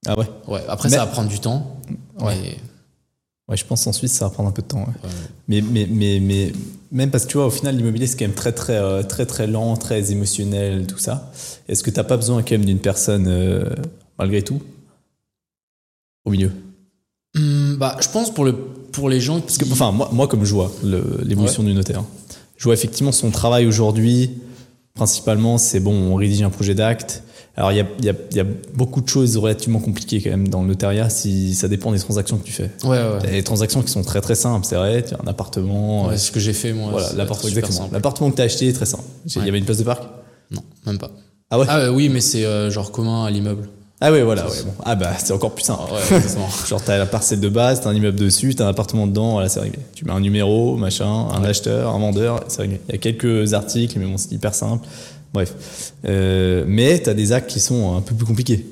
[0.05, 0.25] Ah ouais?
[0.47, 1.79] Ouais, après Mais- ça va prendre du temps.
[2.19, 2.35] Ouais.
[2.41, 2.57] mais-
[3.47, 4.79] Ouais, je pense en Suisse, ça va prendre un peu de temps.
[4.79, 4.85] ouais.
[5.03, 5.09] ouais.
[5.47, 6.53] Mais, mais, mais, mais
[6.91, 9.25] même parce que tu vois, au final, l'immobilier, c'est quand même très, très, euh, très,
[9.25, 11.31] très lent, très émotionnel, tout ça.
[11.67, 13.65] Est-ce que t'as pas besoin quand même d'une personne, euh,
[14.17, 14.61] malgré tout,
[16.25, 16.51] au milieu
[17.37, 19.43] Hum, bah, je pense pour, le, pour les gens qui...
[19.43, 20.69] Parce que, enfin, moi, moi comme je vois
[21.23, 22.03] l'évolution du notaire,
[22.57, 24.31] je vois effectivement son travail aujourd'hui,
[24.95, 27.23] principalement, c'est bon, on rédige un projet d'acte.
[27.55, 30.47] Alors, il y a, il y, y a beaucoup de choses relativement compliquées quand même
[30.49, 32.69] dans le notariat, si ça dépend des transactions que tu fais.
[32.83, 33.19] Ouais, ouais.
[33.23, 35.27] Il y a des transactions qui sont très très simples, c'est vrai, tu as un
[35.27, 36.91] appartement, Ouais, euh, ce que j'ai fait moi.
[36.91, 37.89] voilà, l'appartement.
[37.91, 39.03] L'appartement que tu as acheté est très simple.
[39.25, 40.03] Il y avait une place de parc?
[40.49, 41.11] Non, même pas.
[41.49, 41.65] Ah ouais?
[41.69, 43.67] Ah oui, mais c'est euh, genre commun à l'immeuble.
[44.03, 44.73] Ah ouais, voilà, ouais, bon.
[44.83, 45.81] Ah bah, c'est encore plus simple.
[45.93, 46.19] Ouais.
[46.67, 49.47] Genre, t'as la parcelle de base, t'as un immeuble dessus, t'as un appartement dedans, voilà,
[49.47, 49.77] c'est réglé.
[49.93, 51.49] Tu mets un numéro, machin, un Ouais.
[51.49, 52.81] acheteur, un vendeur, c'est réglé.
[52.89, 54.87] Il y a quelques articles, mais bon, c'est hyper simple.
[55.33, 55.53] Bref.
[56.07, 58.65] Euh, mais t'as des actes qui sont un peu plus compliqués.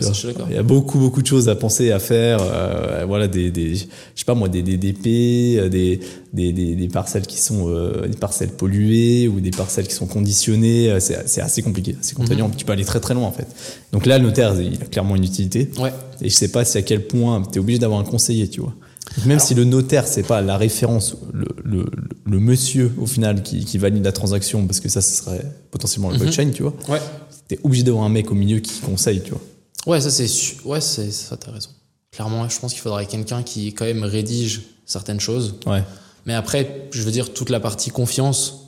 [0.00, 0.46] Ça, je suis d'accord.
[0.48, 2.38] Il y a beaucoup, beaucoup de choses à penser, à faire.
[2.40, 5.98] euh, voilà, des, des, je sais pas moi, des, des DP, euh, des,
[6.32, 10.06] des, des, des parcelles qui sont euh, des parcelles polluées ou des parcelles qui sont
[10.06, 10.90] conditionnées.
[10.90, 12.48] euh, C'est assez compliqué, c'est contraignant.
[12.48, 12.54] Mhm.
[12.56, 13.46] Tu peux aller très, très loin en fait.
[13.92, 15.70] Donc là, le notaire, il a clairement une utilité.
[15.78, 15.92] Ouais.
[16.22, 18.60] Et je sais pas si à quel point tu es obligé d'avoir un conseiller, tu
[18.60, 18.74] vois.
[19.16, 21.84] Donc même si le notaire, c'est pas la référence, le, le,
[22.26, 26.10] le monsieur au final qui, qui valide la transaction, parce que ça, ce serait potentiellement
[26.10, 26.20] le Mhm.
[26.22, 26.74] blockchain, tu vois.
[26.88, 27.00] Ouais.
[27.48, 29.40] Tu es obligé d'avoir un mec au milieu qui conseille, tu vois.
[29.86, 30.26] Ouais, ça c'est
[30.64, 31.70] ouais, c'est ça t'as raison.
[32.12, 35.54] Clairement, je pense qu'il faudrait quelqu'un qui quand même rédige certaines choses.
[35.66, 35.82] Ouais.
[36.26, 38.66] Mais après, je veux dire toute la partie confiance,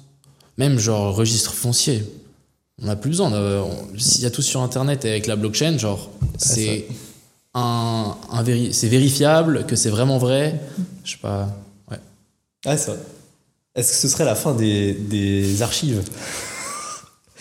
[0.59, 2.05] même genre registre foncier.
[2.81, 3.31] On n'a plus besoin.
[3.31, 6.87] de- on- S'il y a tout sur internet et avec la blockchain, genre c'est
[7.55, 10.59] un, un véri- c'est vérifiable que c'est vraiment vrai.
[11.05, 11.55] Je sais pas.
[11.91, 11.99] Ouais.
[12.65, 13.01] Ah, c'est vrai.
[13.75, 16.03] Est-ce que ce serait la fin des, des archives?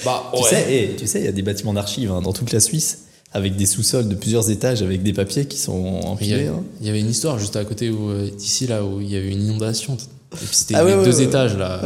[0.03, 2.51] Bah Tu sais, eh, tu sais, il y a des bâtiments d'archives hein, dans toute
[2.51, 3.03] la Suisse,
[3.33, 6.47] avec des sous-sols de plusieurs étages, avec des papiers qui sont Il y, empilés.
[6.47, 6.63] a- hein.
[6.81, 9.15] il y avait une histoire juste à côté où euh, d'ici là où il y
[9.15, 9.95] avait une inondation.
[9.95, 11.23] Et puis c'était Ah ouais, deux ouais.
[11.25, 11.81] étages là.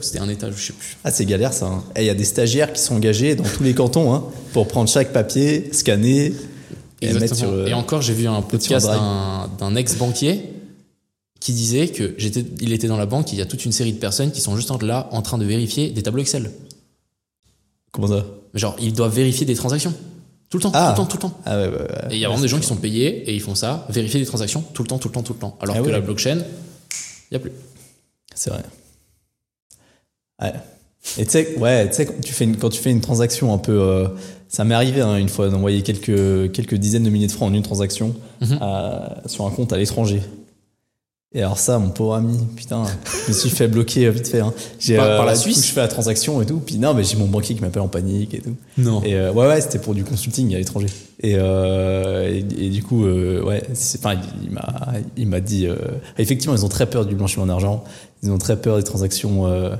[0.00, 0.96] C'était un étage, je sais plus.
[1.04, 1.66] Ah, c'est galère ça.
[1.66, 1.84] hein.
[1.96, 4.66] Eh, Il y a des stagiaires qui sont engagés dans tous les cantons hein, pour
[4.68, 6.32] prendre chaque papier, scanner
[7.02, 7.50] et sur.
[7.50, 8.86] euh, Et encore, j'ai vu un podcast
[9.58, 10.42] d'un ex-banquier
[11.40, 13.92] qui disait que j'étais, il était dans la banque, il y a toute une série
[13.92, 16.50] de personnes qui sont juste là en train de vérifier des tableaux Excel.
[17.92, 18.24] Comment ça?
[18.54, 19.92] Genre, ils doivent vérifier des transactions.
[20.52, 20.92] Tout le temps, Ah.
[20.94, 21.40] tout le temps, tout le temps.
[21.46, 21.86] Ah ouais, ouais, ouais.
[22.10, 24.20] Et il y a vraiment des gens qui sont payés et ils font ça, vérifier
[24.20, 25.56] des transactions tout le temps, tout le temps, tout le temps.
[25.62, 27.52] Alors Ah que la blockchain, il n'y a plus.
[28.34, 28.62] C'est vrai.
[30.42, 30.52] Ouais.
[31.18, 33.52] Et tu sais, ouais, tu sais, quand tu fais une, quand tu fais une transaction
[33.54, 34.08] un peu, euh,
[34.48, 37.54] ça m'est arrivé hein, une fois d'envoyer quelques quelques dizaines de milliers de francs en
[37.54, 38.58] une transaction Mhm.
[38.60, 40.20] à- sur un compte à l'étranger.
[41.34, 42.82] Et alors ça, mon pauvre ami, putain,
[43.24, 44.40] je me suis fait bloquer vite fait.
[44.40, 44.52] Hein.
[44.78, 46.58] J'ai, Par- par la coup, Suisse Je fais la transaction et tout.
[46.64, 48.54] Puis non, mais j'ai mon banquier qui m'appelle en panique et tout.
[48.76, 49.02] Non.
[49.02, 50.88] Et euh, ouais, ouais, c'était pour du consulting à l'étranger.
[51.22, 55.40] Et, euh, et, et du coup, euh, ouais, c'est- enfin, il, il m'a, il m'a
[55.40, 55.76] dit, euh,
[56.18, 57.82] effectivement, ils ont très peur du blanchiment d'argent.
[58.22, 59.74] Ils ont très peur des transactions euh,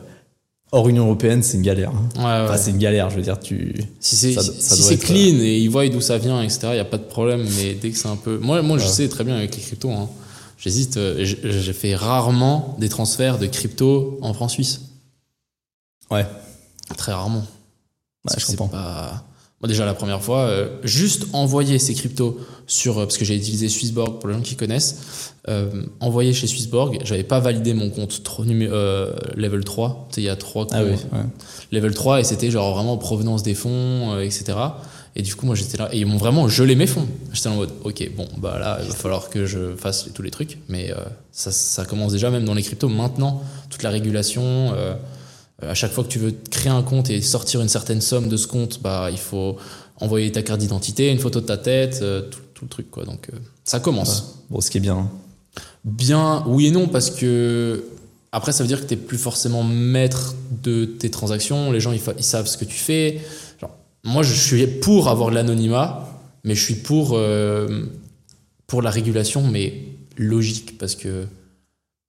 [0.73, 1.43] hors Union européenne.
[1.43, 1.91] C'est une galère.
[1.91, 2.09] hein.
[2.17, 2.49] Ouais, ouais.
[2.49, 3.11] Enfin, c'est une galère.
[3.11, 3.75] Je veux dire, tu.
[4.01, 6.17] Si c'est Ça- si- ça si doit c'est être, clean et ils voient d'où ça
[6.17, 7.45] vient, etc., il n'y a pas de problème.
[7.59, 8.39] Mais dès que c'est un peu.
[8.39, 8.89] Moi, moi je Ouais.
[8.91, 9.91] sais très bien avec les cryptos.
[9.91, 10.09] hein.
[10.63, 10.97] J'hésite.
[10.97, 14.81] euh, J'ai fait rarement des transferts de crypto en francs suisses.
[16.11, 16.27] Ouais.
[16.97, 17.45] Très rarement.
[18.29, 18.69] Ouais, je comprends.
[18.69, 19.25] Pas...
[19.61, 22.99] Moi, déjà, la première fois, euh, juste envoyer ces cryptos sur.
[22.99, 25.33] euh, Parce que j'ai utilisé Swissborg pour les gens qui connaissent.
[25.49, 30.07] Euh, envoyer chez Swissborg, j'avais pas validé mon compte trop, numé- euh, level 3.
[30.11, 30.91] Tu sais, il y a trois Ah oui.
[30.91, 31.25] ouais.
[31.73, 34.57] level 3 et c'était genre vraiment provenance des fonds, euh, etc.
[35.15, 37.07] Et du coup, moi j'étais là et ils m'ont vraiment gelé mes fonds.
[37.33, 40.31] J'étais en mode, ok, bon, bah là, il va falloir que je fasse tous les
[40.31, 40.59] trucs.
[40.69, 40.97] Mais euh,
[41.33, 42.89] ça, ça commence déjà même dans les cryptos.
[42.89, 44.43] Maintenant, toute la régulation,
[44.75, 44.95] euh,
[45.61, 48.37] à chaque fois que tu veux créer un compte et sortir une certaine somme de
[48.37, 49.57] ce compte, bah il faut
[50.01, 53.05] envoyer ta carte d'identité, une photo de ta tête, euh, tout, tout le truc quoi.
[53.05, 54.39] Donc euh, ça commence.
[54.51, 54.97] Bon, ce qui est bien.
[54.97, 55.11] hein.
[55.85, 57.85] Bien, oui et non, parce que
[58.35, 61.71] après, ça veut dire que tu n'es plus forcément maître de tes transactions.
[61.71, 63.21] Les gens, ils savent ce que tu fais.
[64.05, 66.09] Moi, je suis pour avoir l'anonymat,
[66.45, 67.87] mais je suis pour, euh,
[68.67, 69.75] pour la régulation, mais
[70.17, 71.27] logique, parce que.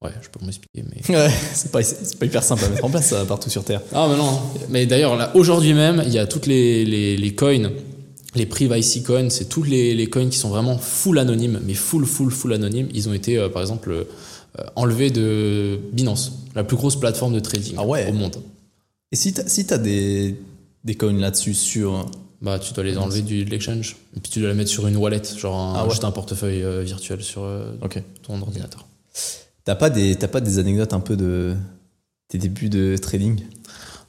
[0.04, 1.02] Ouais, je peux m'expliquer, mais.
[1.16, 1.80] Ouais, c'est pas,
[2.20, 3.82] pas hyper simple à mettre en place ça, partout sur Terre.
[3.94, 4.40] Ah, mais non.
[4.70, 7.72] Mais d'ailleurs, là, aujourd'hui même, il y a toutes les, les, les coins,
[8.36, 12.06] les privacy coins, c'est tous les, les coins qui sont vraiment full anonymes, mais full,
[12.06, 12.90] full, full anonymes.
[12.94, 17.40] Ils ont été, euh, par exemple, euh, enlevés de Binance, la plus grosse plateforme de
[17.40, 18.08] trading Ah ouais.
[18.10, 18.38] au monde.
[19.12, 20.36] Et si t'as si t'as des,
[20.84, 22.06] des coins là-dessus sur.
[22.42, 24.86] Bah, tu dois les enlever du, de l'exchange, et puis tu dois la mettre sur
[24.86, 25.90] une wallet, genre un, Ah ouais.
[25.92, 27.72] juste un portefeuille euh, virtuel sur euh,
[28.22, 28.86] ton ordinateur.
[29.64, 31.56] T'as pas, des, pas des anecdotes un peu de
[32.28, 33.40] tes débuts de trading?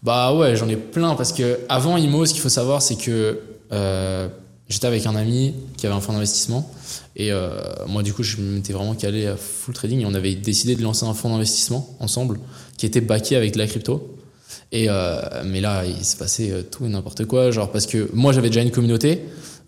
[0.03, 3.39] Bah ouais, j'en ai plein parce que avant IMO, ce qu'il faut savoir, c'est que
[3.71, 4.29] euh,
[4.69, 6.69] j'étais avec un ami qui avait un fonds d'investissement
[7.17, 10.35] et euh, moi du coup je m'étais vraiment calé à full trading et on avait
[10.35, 12.41] décidé de lancer un fonds d'investissement ensemble
[12.77, 14.17] qui était backé avec de la crypto.
[14.73, 18.09] Et euh, mais là il s'est passé euh, tout et n'importe quoi, genre parce que
[18.13, 19.21] moi j'avais déjà une communauté,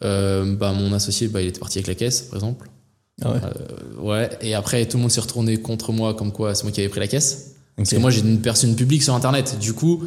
[0.05, 2.69] euh, bah mon associé bah il était parti avec la caisse par exemple.
[3.23, 3.39] Ah ouais.
[3.45, 6.73] Euh, ouais, et après tout le monde s'est retourné contre moi comme quoi c'est moi
[6.73, 7.55] qui avais pris la caisse.
[7.77, 10.05] Parce que moi j'ai une personne publique sur internet, du coup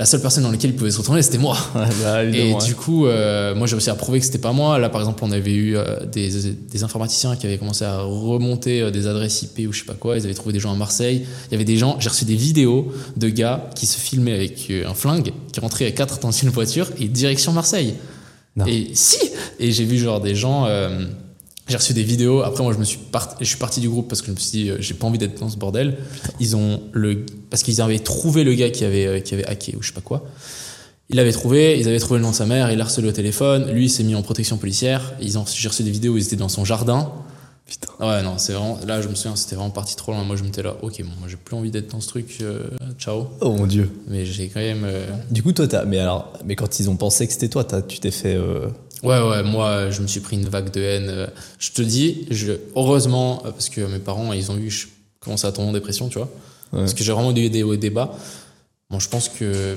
[0.00, 1.58] la seule personne dans laquelle il pouvait se retourner c'était moi.
[1.74, 4.78] Bah, Et du coup, euh, moi j'ai réussi à prouver que c'était pas moi.
[4.78, 8.80] Là, par exemple, on avait eu euh, des, des informaticiens qui avaient commencé à remonter
[8.80, 10.16] euh, des adresses IP ou je sais pas quoi.
[10.16, 11.26] Ils avaient trouvé des gens à Marseille.
[11.48, 12.00] Il y avait des gens.
[12.00, 15.90] J'ai reçu des vidéos de gars qui se filmaient avec un flingue, qui rentraient à
[15.90, 17.92] quatre dans une voiture et direction Marseille.
[18.56, 18.64] Non.
[18.64, 19.18] Et si.
[19.58, 20.64] Et j'ai vu genre des gens.
[20.64, 21.04] euh,
[21.68, 22.40] j'ai reçu des vidéos.
[22.40, 24.36] Après, moi, je me suis parti, je suis parti du groupe parce que je me
[24.38, 25.98] suis dit, j'ai pas envie d'être dans ce bordel.
[26.40, 29.74] Ils ont le, parce qu'ils avaient trouvé le gars qui avait, euh, qui avait hacké
[29.76, 30.24] ou je sais pas quoi.
[31.08, 33.12] Il l'avait trouvé, ils avaient trouvé le nom de sa mère, il l'a harcelé au
[33.12, 33.70] téléphone.
[33.72, 35.12] Lui, il s'est mis en protection policière.
[35.20, 37.10] Ils ont, j'ai reçu des vidéos où ils étaient dans son jardin.
[37.66, 37.88] Putain.
[38.00, 40.22] Ouais, non, c'est vraiment, là, je me souviens, c'était vraiment parti trop loin.
[40.24, 42.64] Moi, je m'étais là, ok, bon, moi, j'ai plus envie d'être dans ce truc, euh,
[42.98, 43.26] ciao.
[43.40, 43.90] Oh mon dieu.
[44.08, 45.84] Mais j'ai quand même, euh, Du coup, toi, t'as.
[45.84, 48.34] Mais alors, mais quand ils ont pensé que c'était toi, t'as- tu t'es fait.
[48.34, 48.68] euh,
[49.02, 51.28] Ouais, ouais, moi, je me suis pris une vague de haine.
[51.58, 54.86] Je te dis, je, heureusement, parce que mes parents, ils ont eu, je
[55.20, 56.28] commençais à tomber en dépression, tu vois.
[56.72, 56.80] Ouais.
[56.80, 58.16] Parce que j'ai vraiment eu des hauts et des bas.
[58.90, 59.76] Bon, je pense que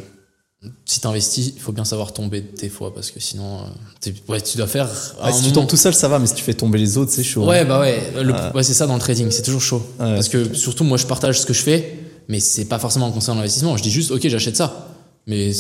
[0.86, 3.62] si t'investis, il faut bien savoir tomber des fois, parce que sinon,
[4.06, 4.86] euh, ouais, tu dois faire.
[5.20, 6.98] à Ah, si tu tombes tout seul, ça va, mais si tu fais tomber les
[6.98, 7.44] autres, c'est chaud.
[7.44, 7.48] hein.
[7.48, 9.84] Ouais, bah ouais, le- ouais, c'est ça dans le trading, c'est toujours chaud.
[10.00, 10.14] Ouais.
[10.16, 13.12] Parce que surtout, moi, je partage ce que je fais, mais c'est pas forcément un
[13.12, 13.76] conseil d'investissement.
[13.76, 14.90] Je dis juste, ok, j'achète ça,
[15.28, 15.52] mais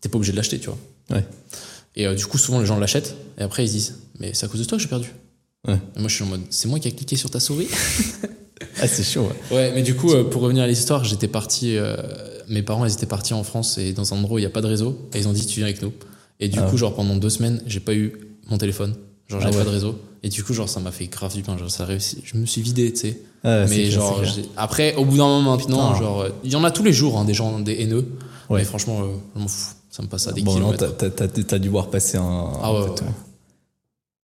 [0.00, 0.78] t'es pas obligé de l'acheter, tu vois.
[1.10, 1.24] Ouais.
[1.94, 4.46] Et euh, du coup, souvent, les gens l'achètent, et après, ils se disent, mais c'est
[4.46, 5.12] à cause de toi que j'ai perdu.
[5.68, 5.78] Ouais.
[5.96, 7.68] Et moi, je suis en mode, c'est moi qui ai cliqué sur ta souris.
[8.80, 9.56] Ah, c'est chaud, ouais.
[9.56, 11.96] ouais, mais du coup, euh, pour revenir à l'histoire, j'étais parti, euh,
[12.48, 14.50] mes parents, ils étaient partis en France et dans un endroit où il n'y a
[14.50, 15.92] pas de réseau, et ils ont dit, tu viens avec nous.
[16.40, 18.12] Et du Ah coup, genre, pendant deux semaines, j'ai pas eu
[18.50, 18.94] mon téléphone.
[19.28, 19.62] Genre, Ah j'avais ouais.
[19.64, 19.98] pas de réseau.
[20.24, 21.56] Et du coup, genre, ça m'a fait grave du bien.
[21.58, 22.18] Genre, ça réussi.
[22.24, 23.18] Je me suis vidé, tu sais.
[23.44, 24.32] Ouais, c'est mais genre, clair.
[24.56, 27.18] après, au bout d'un moment maintenant, genre, euh, il y en a tous les jours,
[27.18, 28.06] hein, des gens, des haineux.
[28.48, 28.58] Ouais.
[28.60, 29.06] Mais franchement, euh,
[29.36, 29.74] je m'en fous.
[29.90, 31.46] Ça me passe à des Bon, non, kilomètres.
[31.46, 32.50] t'as- dû voir passer un.
[32.62, 33.08] Ah ouais, en fait, ouais.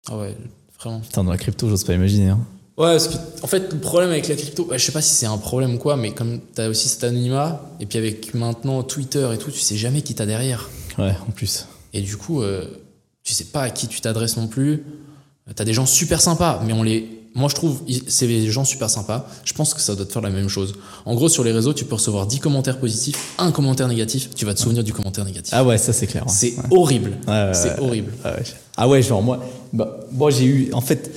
[0.10, 0.38] Ah ouais,
[0.80, 1.00] vraiment.
[1.02, 2.30] Putain, dans la crypto, j'ose pas imaginer.
[2.30, 2.40] Hein.
[2.78, 5.14] Ouais, parce que, en fait, le problème avec la crypto, ouais, je sais pas si
[5.14, 8.84] c'est un problème ou quoi, mais comme t'as aussi cet anonymat, et puis avec maintenant
[8.84, 10.70] Twitter et tout, tu sais jamais qui t'as derrière.
[11.00, 11.66] Ouais, en plus.
[11.94, 12.66] Et du coup, euh,
[13.24, 14.84] tu sais pas à qui tu t'adresses non plus.
[15.56, 17.10] T'as des gens super sympas, mais on les.
[17.34, 19.28] Moi, je trouve, c'est des gens super sympas.
[19.44, 20.74] Je pense que ça doit te faire la même chose.
[21.06, 24.44] En gros, sur les réseaux, tu peux recevoir 10 commentaires positifs, un commentaire négatif, tu
[24.46, 25.54] vas te souvenir du commentaire négatif.
[25.56, 26.26] Ah ouais, ça c'est clair.
[26.26, 26.32] ouais.
[26.34, 27.12] c'est horrible.
[27.28, 28.12] Ouais, ouais, c'est horrible.
[28.24, 28.44] Ah ouais.
[28.76, 31.12] Ah ouais, genre moi, bah, moi j'ai eu, en fait,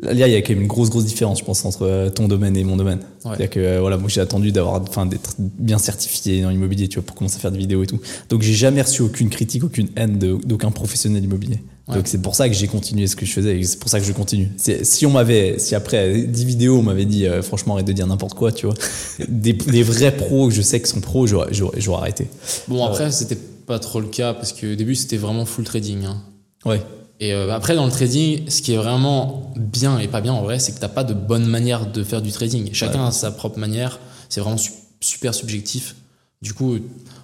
[0.00, 2.28] là il y a quand même une grosse grosse différence, je pense, entre euh, ton
[2.28, 2.98] domaine et mon domaine.
[2.98, 3.06] Ouais.
[3.22, 6.96] C'est-à-dire que euh, voilà, moi j'ai attendu d'avoir, enfin, d'être bien certifié dans l'immobilier, tu
[6.96, 8.00] vois, pour commencer à faire des vidéos et tout.
[8.28, 11.60] Donc j'ai jamais reçu aucune critique, aucune haine d'aucun professionnel immobilier.
[11.86, 11.96] Ouais.
[11.96, 14.00] Donc c'est pour ça que j'ai continué ce que je faisais et c'est pour ça
[14.00, 14.48] que je continue.
[14.56, 18.06] Si on m'avait, si après 10 vidéos on m'avait dit, euh, franchement arrête de dire
[18.06, 18.74] n'importe quoi, tu vois,
[19.28, 21.50] des, des vrais pros que je sais qui sont pros, j'aurais,
[21.94, 22.28] arrêté.
[22.68, 26.04] Bon, après, c'était pas trop le cas, parce que au début, c'était vraiment full trading.
[26.04, 26.22] hein.
[26.64, 26.80] Ouais.
[27.20, 30.42] Et euh, après, dans le trading, ce qui est vraiment bien et pas bien en
[30.42, 32.70] vrai, c'est que t'as pas de bonne manière de faire du trading.
[32.72, 34.00] Chacun a sa propre manière.
[34.28, 35.94] C'est vraiment su- super subjectif.
[36.42, 36.76] Du coup,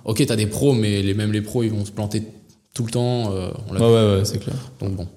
[0.05, 2.22] ok, t'as des pros, mais les, même les pros, ils vont se planter
[2.72, 3.33] tout le temps.
[3.33, 4.55] euh, on Ouais, ouais, ouais, c'est clair.
[4.81, 5.09] Donc bon,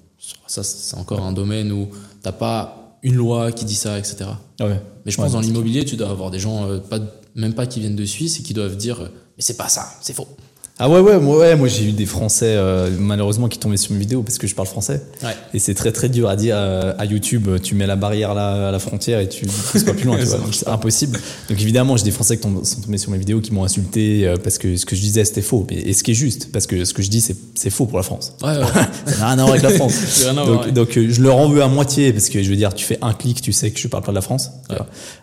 [0.46, 1.88] ça, c'est encore un domaine où
[2.22, 4.24] t'as pas une loi qui dit ça, etc.
[4.60, 4.80] Ouais.
[5.06, 6.98] Mais je Ouais, pense dans c'est l'immobilier, tu dois avoir des gens, euh, pas,
[7.36, 10.14] même pas qui viennent de Suisse et qui doivent dire, mais c'est pas ça, c'est
[10.14, 10.28] faux.
[10.76, 13.92] Ah ouais, ouais, moi, ouais, moi j'ai eu des Français euh, malheureusement qui tombaient sur
[13.92, 15.00] mes vidéos parce que je parle français.
[15.22, 15.30] Ouais.
[15.54, 18.68] Et c'est très très dur à dire euh, à YouTube, tu mets la barrière là
[18.68, 20.38] à la frontière et tu pousses pas plus loin, tu vois.
[20.38, 21.20] Donc, C'est impossible.
[21.48, 24.26] Donc évidemment, j'ai des Français qui tombent- sont tombés sur mes vidéos qui m'ont insulté
[24.26, 25.64] euh, parce que ce que je disais c'était faux.
[25.70, 27.98] Et ce qui est juste, parce que ce que je dis c'est c'est faux pour
[27.98, 28.32] la France.
[28.42, 28.64] Ouais, ouais.
[29.06, 29.94] Ça n'a rien à voir avec la France.
[30.34, 32.74] Donc, voir, donc, euh, je leur en veux à moitié parce que je veux dire,
[32.74, 34.50] tu fais un clic, tu sais que je parle pas de la France.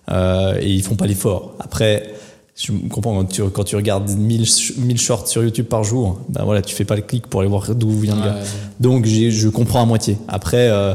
[0.10, 1.56] Euh, et ils font pas l'effort.
[1.60, 2.14] Après,
[2.62, 6.20] je comprends quand tu, quand tu regardes 1000, sh- 1000 shorts sur YouTube par jour,
[6.30, 8.34] ben voilà, tu fais pas le clic pour aller voir d'où vient le gars.
[8.36, 8.42] Ouais.
[8.80, 10.18] Donc je comprends à moitié.
[10.28, 10.94] Après, euh,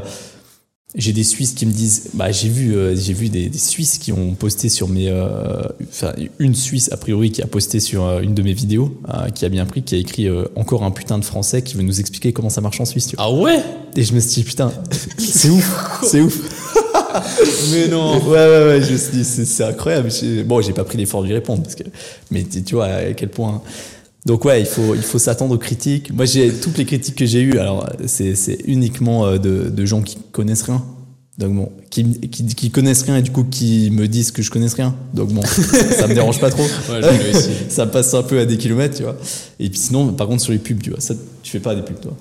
[0.95, 3.99] j'ai des Suisses qui me disent, bah j'ai vu, euh, j'ai vu des, des Suisses
[3.99, 8.21] qui ont posté sur mes, euh, enfin une Suisse a priori qui a posté sur
[8.21, 8.99] une de mes vidéos,
[9.35, 10.27] qui a bien pris, qui a écrit
[10.57, 13.09] encore un putain de français qui veut nous expliquer comment ça marche en Suisse.
[13.09, 13.27] Tu vois.
[13.27, 13.63] Ah ouais?
[13.97, 14.73] Et je me suis dit putain,
[15.19, 16.66] c'est ouf, c'est ouf.
[17.73, 20.09] Mais non Ouais, ouais, ouais, je me suis dit, c'est, incroyable.
[20.45, 21.85] Bon, j'ai pas pris l'effort lui répondre, parce que,
[22.31, 23.63] mais tu vois à quel point.
[24.25, 26.13] Donc, ouais, il faut, il faut s'attendre aux critiques.
[26.13, 29.87] Moi, j'ai toutes les critiques que j'ai eues, alors, c'est, c'est uniquement euh, de, de
[29.87, 30.85] gens qui connaissent rien.
[31.39, 34.51] Donc bon, qui, qui, qui connaissent rien et du coup qui me disent que je
[34.51, 34.95] connaisse rien.
[35.13, 36.63] Donc bon, ça me dérange pas trop.
[36.63, 37.03] Ouais,
[37.69, 39.17] ça passe un peu à des kilomètres, tu vois.
[39.61, 41.83] Et puis sinon, par contre, sur les pubs, tu vois, ça, tu fais pas des
[41.83, 42.17] pubs, toi.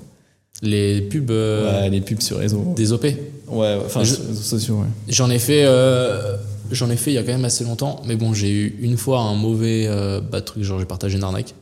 [0.62, 2.72] Les pubs euh, Ouais, les pubs sur réseau.
[2.76, 3.04] des OP.
[3.48, 4.86] Ouais, enfin, Je- réseaux sociaux, ouais.
[5.08, 6.36] J'en ai fait, euh,
[6.72, 8.96] j'en ai fait il y a quand même assez longtemps, mais bon, j'ai eu une
[8.96, 11.54] fois un mauvais euh, bah, truc, genre j'ai partagé une arnaque.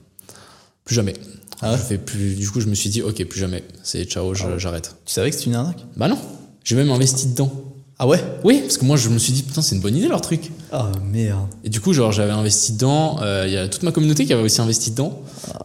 [0.85, 1.15] Plus jamais.
[1.61, 2.35] Ah ouais je fais plus.
[2.37, 3.63] Du coup, je me suis dit, ok, plus jamais.
[3.83, 4.95] C'est ciao, je- j'arrête.
[5.07, 5.85] Tu savais que c'était une arnaque?
[5.97, 6.19] Bah non,
[6.63, 7.51] j'ai même investi dedans.
[7.99, 10.09] Ah ouais Oui, parce que moi, je me suis dit, putain, c'est une bonne idée
[10.09, 10.51] leur truc.
[10.73, 11.47] Ah merde.
[11.63, 13.19] Et du coup, genre, j'avais investi dedans.
[13.23, 15.23] euh, Il y a toute ma communauté qui avait aussi investi dedans.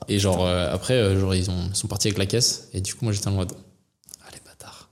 [0.08, 2.70] Et genre, euh, après, euh, genre, ils, ont, ils sont partis avec la caisse.
[2.74, 3.52] Et du coup, moi, j'étais en mode,
[4.22, 4.89] ah les bâtards.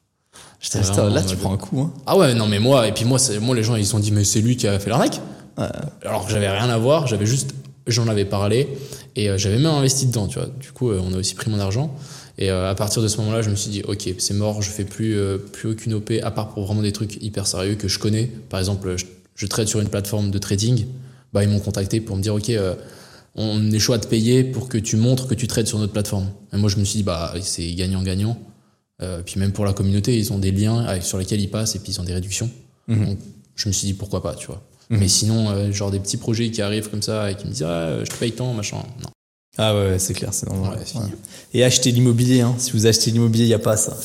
[0.60, 1.93] J'étais là, en tu prends un coup, hein.
[2.08, 4.12] Ah ouais, non, mais moi, et puis moi, moi les gens, ils se sont dit,
[4.12, 5.21] mais c'est lui qui a fait l'arnaque.
[5.60, 5.65] Ouais.
[6.06, 7.52] Alors que j'avais rien à voir, j'avais juste,
[7.86, 8.67] j'en avais parlé
[9.15, 10.47] et j'avais même investi dedans, tu vois.
[10.60, 11.93] Du coup, on a aussi pris mon argent.
[12.39, 14.69] Et euh, à partir de ce moment-là, je me suis dit, ok, c'est mort, je
[14.69, 17.88] fais plus, euh, plus aucune OP, à part pour vraiment des trucs hyper sérieux que
[17.88, 18.26] je connais.
[18.50, 20.86] Par exemple, je, je trade sur une plateforme de trading.
[21.34, 22.76] Bah, ils m'ont contacté pour me dire, ok, euh,
[23.36, 25.93] on est chaud à te payer pour que tu montres que tu trades sur notre
[25.93, 26.30] plateforme.
[26.54, 28.38] Et moi, je me suis dit, bah, c'est gagnant-gagnant.
[29.02, 31.76] Euh, puis même pour la communauté, ils ont des liens avec- sur lesquels ils passent
[31.76, 32.50] et puis ils ont des réductions.
[32.88, 33.06] Mhm.
[33.06, 33.17] Donc,
[33.56, 34.62] je me suis dit, pourquoi pas, tu vois.
[34.89, 37.63] Mais sinon, euh, genre des petits projets qui arrivent comme ça et qui me disent,
[37.63, 38.78] ah, je te paye tant, machin.
[39.04, 39.10] Non.
[39.58, 40.78] Ah ouais, c'est clair, c'est normal.
[40.96, 41.00] Ouais.
[41.02, 41.08] Ouais.
[41.54, 42.54] Et acheter l'immobilier, hein.
[42.58, 43.98] Si vous achetez l'immobilier, il n'y a pas ça.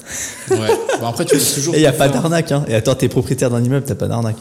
[0.51, 0.57] Ouais.
[1.01, 1.75] bon, après, tu toujours.
[1.75, 2.65] Et il n'y a pas d'arnaque, hein.
[2.69, 4.39] Et attends, t'es propriétaire d'un immeuble, t'as pas d'arnaque.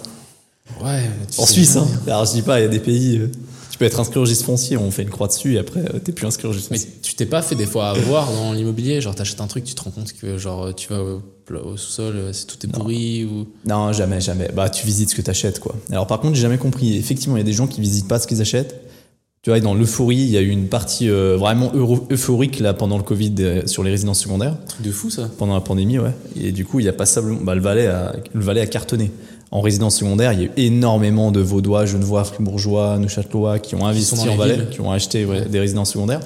[0.82, 1.02] Ouais.
[1.38, 1.86] En Suisse, jamais.
[1.86, 2.00] hein.
[2.08, 3.30] Alors je dis pas, il y a des pays, euh,
[3.72, 6.00] tu peux être inscrit au registre foncier, on fait une croix dessus et après euh,
[6.00, 6.94] t'es plus inscrit au registre Mais foncier.
[7.04, 9.82] tu t'es pas fait des fois avoir dans l'immobilier Genre, t'achètes un truc, tu te
[9.84, 11.22] rends compte que, genre, tu vas au,
[11.66, 13.48] au sous-sol, euh, c'est tout est pourri ou.
[13.68, 14.50] Non, jamais, jamais.
[14.56, 15.76] Bah, tu visites ce que t'achètes, quoi.
[15.92, 16.96] Alors par contre, j'ai jamais compris.
[16.98, 18.76] Effectivement, il y a des gens qui visitent pas ce qu'ils achètent.
[19.44, 21.72] Tu vois, dans l'euphorie, il y a eu une partie euh, vraiment
[22.12, 25.32] euphorique là pendant le Covid euh, sur les résidences secondaires, Truc de fou, ça.
[25.40, 26.12] pendant la pandémie, ouais.
[26.40, 29.10] Et du coup, il y a passablement, bah, le Valais a, le Valais a cartonné.
[29.50, 33.84] En résidence secondaire, il y a eu énormément de Vaudois, Genevois, Fribourgeois, Neuchâtelois qui ont
[33.84, 34.68] investi en Valais, villes.
[34.70, 36.22] qui ont acheté ouais, des résidences secondaires.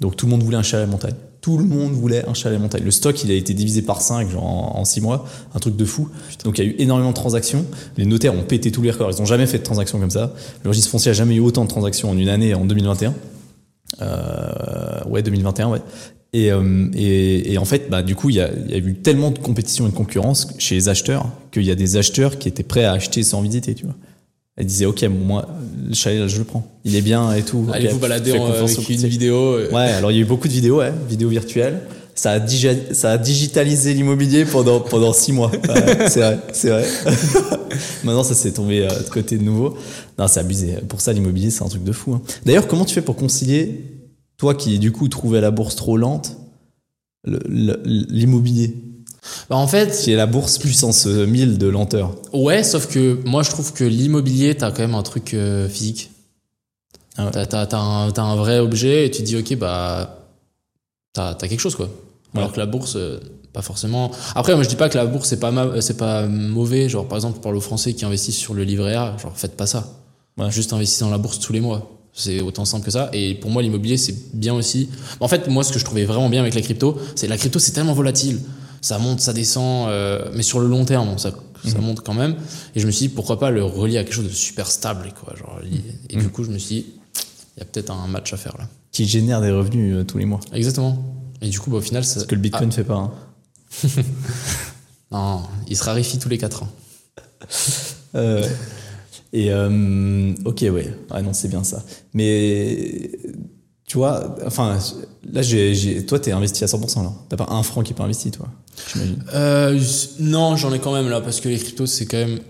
[0.00, 1.14] Donc tout le monde voulait un chalet à montagne.
[1.44, 2.84] Tout le monde voulait un chalet montagne.
[2.84, 5.84] Le stock, il a été divisé par 5 genre en 6 mois, un truc de
[5.84, 6.08] fou.
[6.42, 7.66] Donc il y a eu énormément de transactions.
[7.98, 9.10] Les notaires ont pété tous les records.
[9.10, 10.32] Ils n'ont jamais fait de transactions comme ça.
[10.62, 13.12] Le registre foncier a jamais eu autant de transactions en une année en 2021.
[14.00, 15.82] Euh, ouais, 2021, ouais.
[16.32, 18.78] Et, euh, et, et en fait, bah, du coup, il y a, il y a
[18.78, 22.38] eu tellement de compétition et de concurrence chez les acheteurs qu'il y a des acheteurs
[22.38, 23.96] qui étaient prêts à acheter sans visiter, tu vois.
[24.58, 25.48] Ils disaient, OK, moi,
[25.88, 26.64] le chalet, là, je le prends.
[26.84, 27.66] Il est bien et tout.
[27.72, 29.34] Allez vous balader en- confiance avec une vidéo.
[29.36, 31.80] euh, Ouais, alors il y a eu beaucoup de vidéos, ouais, vidéos virtuelles.
[32.16, 35.50] Ça a, digi- ça a digitalisé l'immobilier pendant, pendant six mois.
[35.50, 36.84] Ouais, c'est vrai, c'est vrai.
[38.04, 39.76] Maintenant, ça s'est tombé euh, de côté de nouveau.
[40.18, 40.74] Non, c'est abusé.
[40.88, 42.14] Pour ça, l'immobilier, c'est un truc de fou.
[42.14, 42.22] hein.
[42.46, 43.84] D'ailleurs, comment tu fais pour concilier,
[44.36, 46.36] toi qui, du coup, trouvais la bourse trop lente,
[47.26, 48.74] le- le- l'immobilier,
[49.48, 53.20] Bah, en fait, qui est la bourse puissance euh, 1000 de lenteur Ouais, sauf que
[53.24, 56.10] moi je trouve que l'immobilier, t'as quand même un truc euh, physique.
[57.16, 57.46] Ah ouais.
[57.46, 60.28] T'as, t'as un, vrai objet et tu te dis, ok, bah,
[61.12, 61.88] t'as, t'as quelque chose quoi.
[62.34, 63.20] Alors que la bourse, euh,
[63.52, 64.10] pas forcément.
[64.34, 66.88] Après, moi je dis pas que la bourse c'est pas, c'est pas mauvais.
[66.88, 69.66] Genre par exemple, pour aux Français qui investissent sur le livret A, genre faites pas
[69.66, 69.86] ça.
[70.36, 70.50] Ouais.
[70.50, 71.90] Juste investissez dans la bourse tous les mois.
[72.12, 73.10] C'est autant simple que ça.
[73.12, 74.88] Et pour moi, l'immobilier, c'est bien aussi.
[75.18, 77.58] En fait, moi, ce que je trouvais vraiment bien avec la crypto, c'est la crypto,
[77.58, 78.40] c'est tellement volatile.
[78.84, 81.32] Ça monte, ça descend, euh, mais sur le long terme, ça,
[81.66, 82.36] ça monte quand même.
[82.74, 85.10] Et je me suis dit, pourquoi pas le relier à quelque chose de super stable,
[85.24, 85.34] quoi.
[85.34, 85.58] Genre,
[86.10, 86.86] et du coup, je me suis dit,
[87.56, 88.68] il y a peut-être un match à faire là.
[88.92, 90.40] qui génère des revenus euh, tous les mois.
[90.52, 91.02] Exactement.
[91.40, 92.20] Et du coup, bah, au final, ça.
[92.20, 92.96] Ce que le Bitcoin fait pas.
[92.96, 93.12] hein.
[93.82, 93.88] Ah,
[95.12, 96.68] non, il se raréfie tous les 4 ans.
[98.16, 98.46] Euh,
[99.32, 100.96] et ok, ouais.
[101.10, 101.82] Ah non, c'est bien ça.
[102.12, 103.10] Mais
[103.86, 104.78] tu vois, enfin,
[105.30, 107.12] là, j'ai, toi, t'es investi à 100% là.
[107.28, 108.48] T'as pas un franc qui est pas investi, toi.
[108.92, 109.22] J'imagine.
[109.34, 109.78] Euh,
[110.20, 112.40] non, j'en ai quand même là, parce que les cryptos, c'est quand même.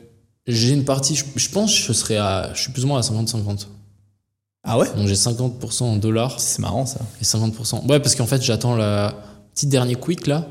[0.47, 2.53] J'ai une partie, je, je pense je serais à.
[2.55, 3.66] Je suis plus ou moins à 50-50.
[4.62, 4.87] Ah ouais?
[4.97, 7.01] Donc j'ai 50% en dollars C'est marrant ça.
[7.20, 7.87] et 50%.
[7.88, 9.14] Ouais, parce qu'en fait, j'attends la
[9.55, 10.47] petite dernier quick là,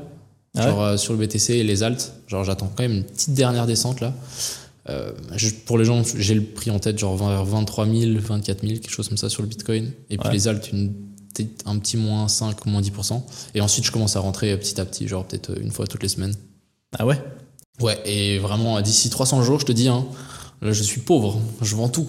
[0.56, 2.12] Ah genre euh, sur le BTC et les alt.
[2.28, 4.12] Genre, j'attends quand même une petite dernière descente là.
[4.88, 8.60] Euh, je- pour les gens, j'ai le prix en tête, genre vers 23 000, 24
[8.60, 9.92] 000, quelque chose comme ça sur le Bitcoin.
[10.10, 10.34] Et puis Ouais.
[10.34, 10.92] les alt, une,
[11.32, 13.24] petite- un petit moins 5, moins 10%.
[13.54, 16.08] Et ensuite, je commence à rentrer petit à petit, genre peut-être une fois toutes les
[16.08, 16.34] semaines.
[16.98, 17.18] Ah ouais?
[17.80, 20.06] Ouais, et vraiment, d'ici 300 jours, je te dis, hein,
[20.62, 22.06] là, je suis pauvre, je vends tout.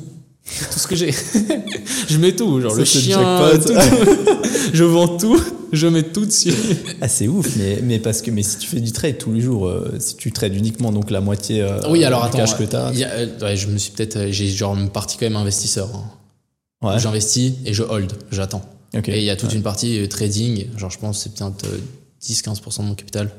[0.71, 1.11] Tout ce que j'ai.
[2.07, 3.73] je mets tout, genre le chien, tout.
[4.73, 5.41] je vends tout,
[5.73, 6.53] je mets tout dessus.
[7.01, 9.41] Ah c'est ouf, mais, mais parce que mais si tu fais du trade tous les
[9.41, 12.55] jours, euh, si tu trades uniquement donc la moitié euh, oui, alors du attends, cash
[12.57, 15.35] que t'as, euh, ouais, je me suis peut-être, euh, j'ai genre une partie quand même
[15.35, 15.89] investisseur.
[15.93, 16.87] hein.
[16.87, 18.63] ouais, J'investis et je hold, j'attends.
[18.93, 21.65] Et il y a toute une partie euh, trading, genre je pense que c'est peut-être
[21.65, 21.79] euh,
[22.23, 23.31] 10-15% de mon capital,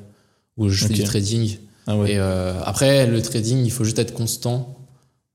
[0.57, 1.57] où je fais du trading.
[1.87, 2.15] Ah ouais.
[2.15, 4.77] Et après, le trading, il faut juste être constant.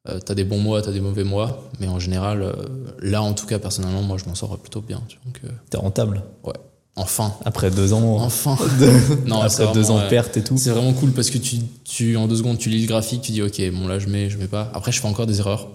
[0.09, 2.53] Euh, t'as des bons mois, t'as des mauvais mois, mais en général, euh,
[3.01, 5.01] là en tout cas, personnellement, moi je m'en sors plutôt bien.
[5.07, 5.25] tu vois.
[5.31, 6.23] Donc, euh, T'es rentable.
[6.43, 6.53] ouais,
[6.95, 8.57] enfin, Après deux ans, enfin.
[9.27, 10.57] Non, après deux vraiment, ans de perte et tout.
[10.57, 13.31] C'est vraiment cool parce que tu, tu, en deux secondes, tu lis le graphique, tu
[13.31, 14.71] dis ok, bon là je mets, je mets pas.
[14.73, 15.69] Après, je fais encore des erreurs,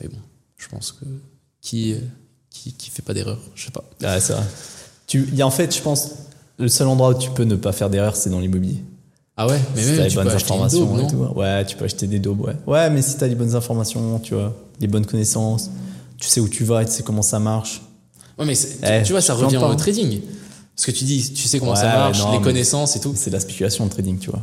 [0.00, 0.18] mais bon,
[0.56, 1.04] je pense que
[1.60, 1.96] qui,
[2.50, 3.82] qui, qui fait pas d'erreur, je sais pas.
[4.04, 4.44] Ah, c'est vrai.
[5.08, 6.12] Tu, il y a en fait, je pense,
[6.58, 8.84] le seul endroit où tu peux ne pas faire d'erreur, c'est dans l'immobilier.
[9.36, 11.38] Ah ouais, mais si même t'as les tu bonnes peux informations daube, et tout.
[11.38, 12.56] Ouais, tu peux acheter des daubes, ouais.
[12.66, 15.70] Ouais, mais si t'as les bonnes informations, tu vois, les bonnes connaissances,
[16.18, 17.82] tu sais où tu vas et tu sais comment ça marche.
[18.38, 19.76] Ouais, mais Eh, tu vois, ça revient pas, au hein.
[19.76, 20.22] trading.
[20.74, 23.12] Parce que tu dis, tu sais comment Ouais, ça marche, non, les connaissances et tout.
[23.14, 24.42] C'est de la spéculation le trading, tu vois.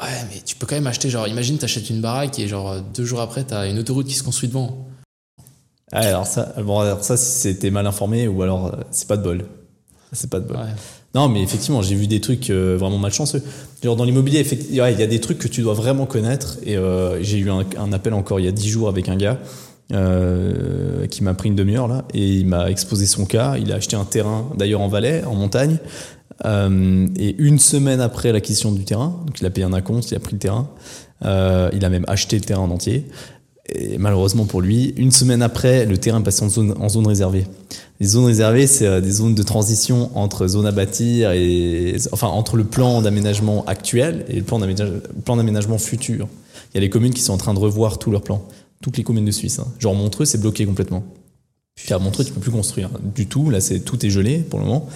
[0.00, 3.04] Ouais, mais tu peux quand même acheter, genre, imagine, t'achètes une baraque et genre, deux
[3.04, 4.86] jours après, t'as une autoroute qui se construit devant.
[5.92, 9.16] Ah, alors ça, bon, alors ça, si c'était mal informé ou alors euh, c'est pas
[9.16, 9.46] de bol.
[10.12, 10.56] C'est pas de bol.
[10.56, 10.72] Ouais.
[11.14, 13.42] Non, mais effectivement, j'ai vu des trucs euh, vraiment malchanceux.
[13.82, 16.58] Dans l'immobilier, il y a des trucs que tu dois vraiment connaître.
[16.64, 19.38] Et euh, j'ai eu un, appel encore il y a 10 jours avec un gars
[19.94, 23.56] euh, qui m'a pris une demi-heure là et il m'a exposé son cas.
[23.56, 25.78] Il a acheté un terrain, d'ailleurs en Valais, en montagne.
[26.44, 30.34] Et une semaine après l'acquisition du terrain, il a payé un acompte, il a pris
[30.34, 30.68] le terrain.
[31.24, 33.06] Il a même acheté le terrain en entier.
[33.74, 37.46] Et malheureusement pour lui, une semaine après, le terrain passe en zone, en zone réservée.
[38.00, 42.28] Les zones réservées, c'est euh, des zones de transition entre zone à bâtir et, enfin,
[42.28, 44.58] entre le plan d'aménagement actuel et le plan
[45.36, 46.28] d'aménagement, futur.
[46.72, 48.42] Il y a les communes qui sont en train de revoir tous leurs plans.
[48.80, 49.58] Toutes les communes de Suisse.
[49.58, 49.66] hein.
[49.78, 51.04] Genre Montreux, c'est bloqué complètement.
[51.74, 53.50] Puis à Montreux, tu peux plus construire du tout.
[53.50, 54.88] Là, c'est tout est gelé pour le moment.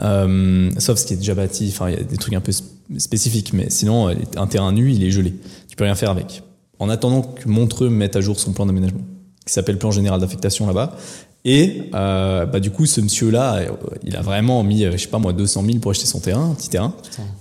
[0.00, 1.68] Euh, sauf ce qui est déjà bâti.
[1.72, 2.64] Enfin, il y a des trucs un peu sp-
[2.98, 5.34] spécifiques, mais sinon, euh, un terrain nu, il est gelé.
[5.68, 6.42] Tu peux rien faire avec.
[6.78, 9.00] En attendant que Montreux mette à jour son plan d'aménagement,
[9.44, 10.96] qui s'appelle plan général d'affectation là-bas.
[11.44, 13.70] Et euh, bah, du coup, ce monsieur-là, euh,
[14.02, 16.50] il a vraiment mis, euh, je sais pas moi, 200 000 pour acheter son terrain,
[16.50, 16.92] un petit terrain.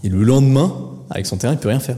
[0.03, 1.97] Et le lendemain, avec son terrain, il peut rien faire.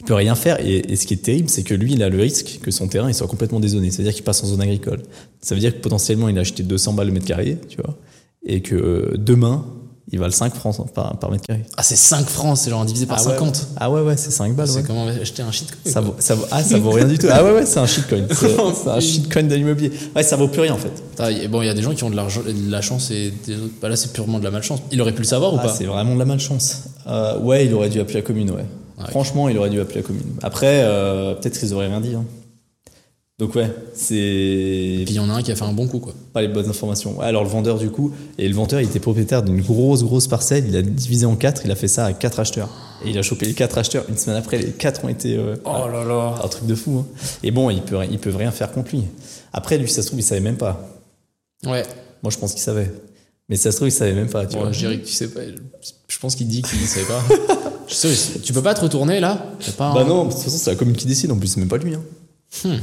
[0.00, 0.58] Il peut rien faire.
[0.60, 3.12] Et, ce qui est terrible, c'est que lui, il a le risque que son terrain
[3.12, 3.92] soit complètement dézoné.
[3.92, 5.02] C'est-à-dire qu'il passe en zone agricole.
[5.40, 7.96] Ça veut dire que potentiellement, il a acheté 200 balles le mètre carré, tu vois,
[8.44, 9.64] et que demain,
[10.12, 11.64] il valent 5 francs par, par mètre carré.
[11.76, 13.66] Ah, c'est 5 francs, c'est genre divisé par Ah ouais, 50.
[13.76, 14.68] Ah ouais, ouais, c'est 5 balles.
[14.68, 14.82] C'est ouais.
[14.86, 15.78] comment acheter un shitcoin.
[15.84, 17.26] Ça vaut, ça vaut, ah, ça vaut rien du tout.
[17.30, 18.26] Ah ouais, ouais, c'est un shitcoin.
[18.30, 19.90] C'est c'est un shitcoin de l'immobilier.
[20.14, 20.92] Ouais, ça vaut plus rien en fait.
[21.42, 23.32] Et Bon, il y a des gens qui ont de, l'argent, de la chance et
[23.46, 23.74] des autres.
[23.82, 24.80] Bah là, c'est purement de la malchance.
[24.92, 25.74] Il aurait pu le savoir ou Ah, pas?
[25.74, 26.84] c'est vraiment de la malchance.
[27.08, 28.64] Euh, ouais, il aurait dû appeler la commune, ouais.
[28.98, 29.10] Ouais.
[29.10, 30.22] Franchement, il aurait dû appeler la commune.
[30.42, 32.14] Après, euh, peut-être qu'ils auraient rien dit.
[32.14, 32.24] hein.
[33.38, 35.86] Donc ouais, c'est Et puis il y en a un qui a fait un bon
[35.86, 36.14] coup, quoi.
[36.32, 37.18] pas les bonnes informations.
[37.18, 40.26] Ouais, alors le vendeur du coup, et le vendeur il était propriétaire d'une grosse grosse
[40.26, 42.70] parcelle, il a divisé en quatre, il a fait ça à quatre acheteurs.
[43.04, 45.36] Et il a chopé les quatre acheteurs, une semaine après les quatre ont été...
[45.36, 46.34] euh, Oh là là.
[46.42, 47.00] un truc de fou.
[47.00, 47.06] hein.
[47.42, 49.02] Et bon, ils peuvent, ils peuvent rien faire contre lui.
[49.52, 50.88] Après, lui, ça se trouve, il savait même pas.
[51.66, 51.82] Ouais.
[52.22, 52.90] Moi, je pense qu'il savait.
[53.50, 54.46] Mais ça se trouve, il savait même pas.
[54.46, 54.72] Tu Bon, vois.
[54.72, 55.40] je dirais que tu sais pas.
[56.08, 57.22] Je pense qu'il dit qu'il ne savait pas.
[57.86, 59.46] Je sais, tu peux pas te retourner là?
[59.78, 61.30] Un- Bah non, de toute façon, c'est la commune qui décide.
[61.30, 61.94] En plus, c'est même pas lui.
[61.94, 62.02] Hein.
[62.64, 62.78] Hmm.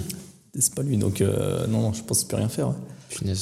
[0.57, 0.97] C'est pas lui.
[0.97, 2.69] Donc, euh, non, non, je pense qu'il peut rien faire.
[2.69, 3.33] ouais.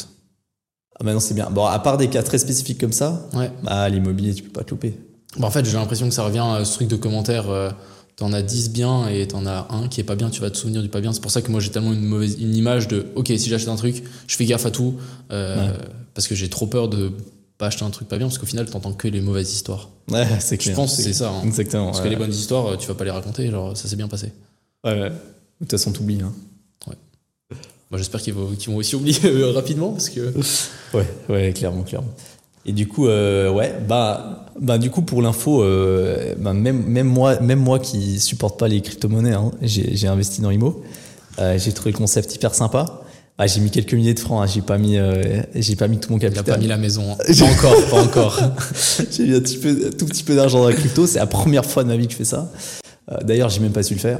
[0.99, 1.49] Ah, bah non, c'est bien.
[1.49, 3.51] Bon, à part des cas très spécifiques comme ça, Ouais.
[3.63, 4.97] bah, l'immobilier, tu peux pas te louper.
[5.37, 7.49] Bah, en fait, j'ai l'impression que ça revient à ce truc de commentaire.
[7.49, 7.71] euh,
[8.17, 10.57] T'en as 10 bien et t'en as un qui est pas bien, tu vas te
[10.57, 11.11] souvenir du pas bien.
[11.11, 13.69] C'est pour ça que moi j'ai tellement une mauvaise une image de ok, si j'achète
[13.69, 14.95] un truc, je fais gaffe à tout
[15.31, 15.73] euh,
[16.13, 17.13] parce que j'ai trop peur de
[17.57, 19.89] pas acheter un truc pas bien parce qu'au final t'entends que les mauvaises histoires.
[20.11, 20.75] Ouais, c'est Je clair.
[20.75, 21.31] pense que c'est ça.
[21.31, 21.41] hein.
[21.45, 21.85] Exactement.
[21.85, 22.03] Parce ouais.
[22.03, 24.33] que les bonnes histoires, euh, tu vas pas les raconter, genre ça s'est bien passé.
[24.83, 25.09] Ouais, ouais.
[25.09, 25.15] De
[25.61, 26.21] toute façon, t'oublies.
[26.21, 26.33] Hein.
[27.91, 30.33] Moi j'espère qu'ils vont, qu'ils vont aussi oublier euh, rapidement parce que.
[30.93, 32.13] Ouais, ouais, clairement, clairement.
[32.65, 37.07] Et du coup, euh, ouais, bah, bah, du coup, pour l'info, euh, bah, même, même
[37.07, 40.83] moi, même moi qui supporte pas les crypto-monnaies, hein, j'ai, investi dans IMO.
[41.39, 43.01] Euh, j'ai trouvé le concept hyper sympa.
[43.39, 44.99] Ah, j'ai mis quelques milliers de francs, hein, j'ai pas mis,
[45.55, 46.55] j'ai pas mis tout mon Il a capital.
[46.55, 47.13] pas mis la maison.
[47.13, 47.23] hein.
[47.39, 48.39] Pas encore, pas encore.
[49.11, 51.07] j'ai mis un petit peu, tout petit peu d'argent dans la crypto.
[51.07, 52.51] C'est la première fois de ma vie que je fais ça.
[53.23, 54.19] D'ailleurs, j'ai même pas su le faire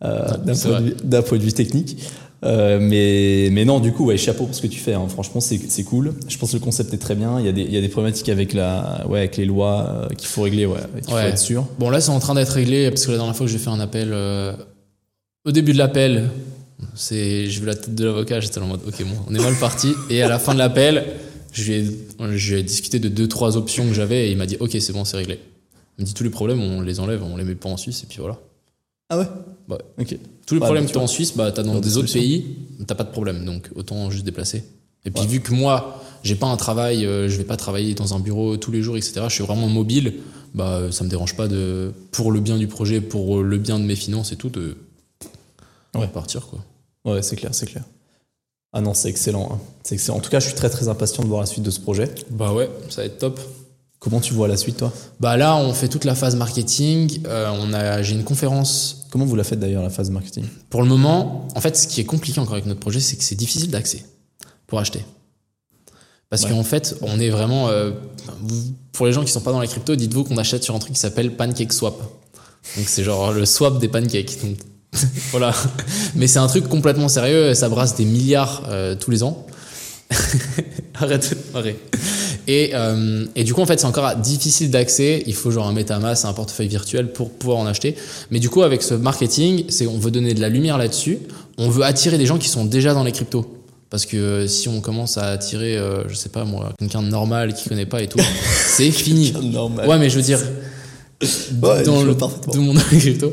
[0.00, 1.98] d'un, point vue, d'un point de vue technique.
[2.44, 4.92] Euh, mais, mais non, du coup, ouais, chapeau pour ce que tu fais.
[4.92, 5.06] hein.
[5.08, 6.14] Franchement, c'est, cool.
[6.28, 7.40] Je pense que le concept est très bien.
[7.40, 9.88] Il y a des, il y a des problématiques avec la, ouais, avec les lois
[9.88, 11.66] euh, qu'il faut régler, ouais, qu'il faut être sûr.
[11.78, 13.70] Bon, là, c'est en train d'être réglé parce que la dernière fois que j'ai fait
[13.70, 14.52] un appel, euh,
[15.46, 16.30] au début de l'appel,
[17.08, 19.92] j'ai vu la tête de l'avocat, j'étais en mode, ok, bon, on est mal parti.
[20.10, 21.04] Et à la fin de l'appel,
[21.52, 21.86] j'ai,
[22.34, 25.04] j'ai discuté de deux, trois options que j'avais et il m'a dit, ok, c'est bon,
[25.04, 25.40] c'est réglé.
[25.98, 28.02] Il me dit, tous les problèmes, on les enlève, on les met pas en Suisse
[28.02, 28.38] et puis voilà.
[29.08, 29.26] Ah ouais?
[29.68, 29.78] Ouais.
[29.98, 30.18] Ok.
[30.46, 31.06] Tous les Ouais, problèmes bah, que tu tu as en.
[31.06, 32.44] Suisse, bah, t'as dans Dans des autres pays,
[32.86, 34.64] t'as pas de problème, donc autant juste déplacer.
[35.06, 35.28] Et puis Ouais.
[35.28, 38.56] vu que moi, j'ai pas un travail, euh, je vais pas travailler dans un bureau
[38.56, 39.22] tous les jours, etc.
[39.28, 40.14] Je suis vraiment mobile,
[40.54, 43.84] bah ça me dérange pas de, pour le bien du projet, pour le bien de
[43.84, 44.76] mes finances et tout, de
[45.94, 46.08] Ouais.
[46.08, 46.60] partir quoi.
[47.04, 47.84] Ouais, c'est clair, c'est clair.
[48.72, 49.48] Ah non, c'est excellent.
[49.52, 49.58] hein.
[49.84, 50.16] C'est excellent.
[50.18, 52.12] En tout cas, je suis très très impatient de voir la suite de ce projet.
[52.30, 53.38] Bah ouais, ça va être top.
[54.00, 54.92] Comment tu vois la suite, toi?
[55.20, 57.20] Bah là, on fait toute la phase marketing.
[57.26, 59.03] Euh, on a, j'ai une conférence.
[59.14, 60.42] Comment vous la faites d'ailleurs, la phase marketing?
[60.70, 63.22] Pour le moment, en fait, ce qui est compliqué encore avec notre projet, c'est que
[63.22, 64.04] c'est difficile d'accès
[64.66, 65.04] pour acheter.
[66.30, 66.50] Parce Ouais.
[66.50, 67.68] qu'en fait, on est vraiment.
[67.68, 67.92] euh,
[68.90, 70.94] pour les gens qui sont pas dans la crypto, dites-vous qu'on achète sur un truc
[70.94, 71.96] qui s'appelle Pancake Swap.
[72.76, 74.36] Donc c'est genre le swap des pancakes.
[74.42, 74.56] Donc,
[75.30, 75.54] voilà.
[76.16, 77.54] Mais c'est un truc complètement sérieux.
[77.54, 79.46] Ça brasse des milliards euh, tous les ans.
[80.94, 81.78] Arrête marrer.
[82.46, 85.22] Et, euh, et du coup, en fait, c'est encore difficile d'accès.
[85.26, 87.94] Il faut genre un MetaMask, un portefeuille virtuel pour pouvoir en acheter.
[88.30, 91.18] Mais du coup, avec ce marketing, c'est on veut donner de la lumière là-dessus.
[91.58, 93.46] On veut attirer des gens qui sont déjà dans les cryptos.
[93.90, 97.08] Parce que euh, si on commence à attirer, euh, je sais pas moi, quelqu'un de
[97.08, 98.18] normal qui connaît pas et tout,
[98.66, 99.32] c'est fini.
[99.52, 99.88] Normal.
[99.88, 100.40] Ouais, mais je veux dire,
[101.62, 102.14] Ouais, dans le
[102.54, 103.32] le les cryptos.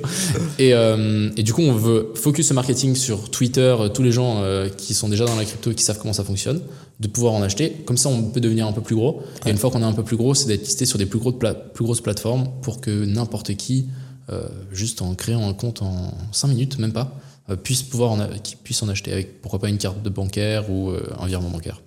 [0.60, 4.12] Et, euh, et du coup, on veut focus ce marketing sur Twitter, euh, tous les
[4.12, 6.62] gens euh, qui sont déjà dans la crypto, qui savent comment ça fonctionne,
[7.00, 7.72] de pouvoir en acheter.
[7.86, 9.22] Comme ça, on peut devenir un peu plus gros.
[9.46, 11.20] Et une fois qu'on est un peu plus gros, c'est d'être listé sur des plus,
[11.20, 13.88] gros pla- plus grosses plateformes pour que n'importe qui,
[14.32, 17.18] euh, juste en créant un compte en 5 minutes, même pas,
[17.64, 20.70] puisse pouvoir en, a- qui puisse en acheter avec pourquoi pas une carte de bancaire
[20.72, 21.82] ou un virement bancaire.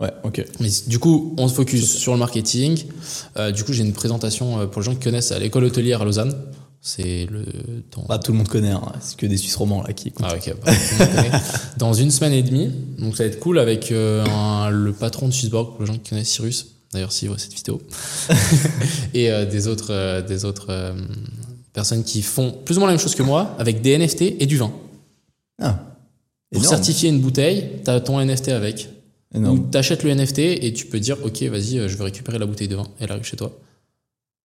[0.00, 0.44] Ouais, ok.
[0.60, 2.82] Mais du coup, on se focus sur le marketing.
[3.36, 6.02] Euh, du coup, j'ai une présentation euh, pour les gens qui connaissent à l'école hôtelière
[6.02, 6.34] à Lausanne.
[6.80, 7.44] C'est le
[7.94, 8.82] dans, Bah, tout le monde connaît, hein.
[9.00, 10.26] c'est que des Suisses romands là qui écoutent.
[10.28, 10.72] ah, ok, bah,
[11.78, 12.70] dans une semaine et demie.
[12.98, 15.94] Donc ça va être cool avec euh, un- le patron de Swissborg pour les gens
[15.94, 16.66] qui connaissent Cyrus.
[16.92, 17.80] D'ailleurs, s'il voit cette vidéo.
[19.14, 20.94] et euh, des autres, euh, des autres
[21.72, 24.46] personnes qui font plus ou moins la même chose que moi avec des NFT et
[24.46, 24.72] du vin.
[25.62, 25.78] Ah,
[26.52, 28.88] Pour certifier une bouteille, tu as ton NFT avec.
[29.34, 29.68] Énorme.
[29.70, 32.68] t'achètes le NFT et tu peux dire ok vas-y euh, je veux récupérer la bouteille
[32.68, 32.86] de vin.
[33.00, 33.52] Elle arrive chez toi.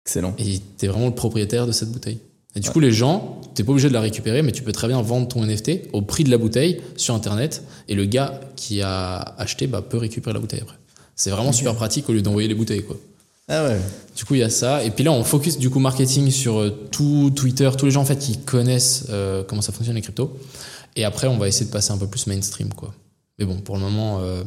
[0.04, 0.34] Excellent.
[0.38, 2.18] et t'es vraiment le propriétaire de cette bouteille.
[2.56, 4.88] Et du coup les gens t'es pas obligé de la récupérer mais tu peux très
[4.88, 7.62] bien vendre ton NFT au prix de la bouteille sur internet.
[7.88, 10.76] Et le gars qui a acheté bah, peut récupérer la bouteille après.
[11.14, 12.96] C'est vraiment super pratique au lieu d'envoyer les bouteilles quoi.
[13.52, 13.80] Ah ouais.
[14.16, 14.82] du coup il y a ça.
[14.84, 18.02] Et puis là on focus du coup marketing sur euh, tout Twitter tous les gens
[18.02, 20.36] en fait qui connaissent euh, comment ça fonctionne les cryptos.
[20.96, 22.92] Et après on va essayer de passer un peu plus mainstream quoi.
[23.38, 24.42] Mais bon pour le moment euh,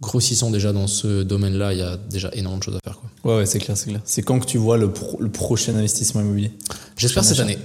[0.00, 2.98] grossissons déjà dans ce domaine-là, il y a déjà énormément de choses à faire.
[2.98, 3.32] Quoi.
[3.32, 4.00] Ouais, ouais, c'est clair, c'est clair.
[4.04, 6.52] C'est quand que tu vois le, pro- le prochain investissement immobilier?
[6.96, 7.58] J'espère cette année.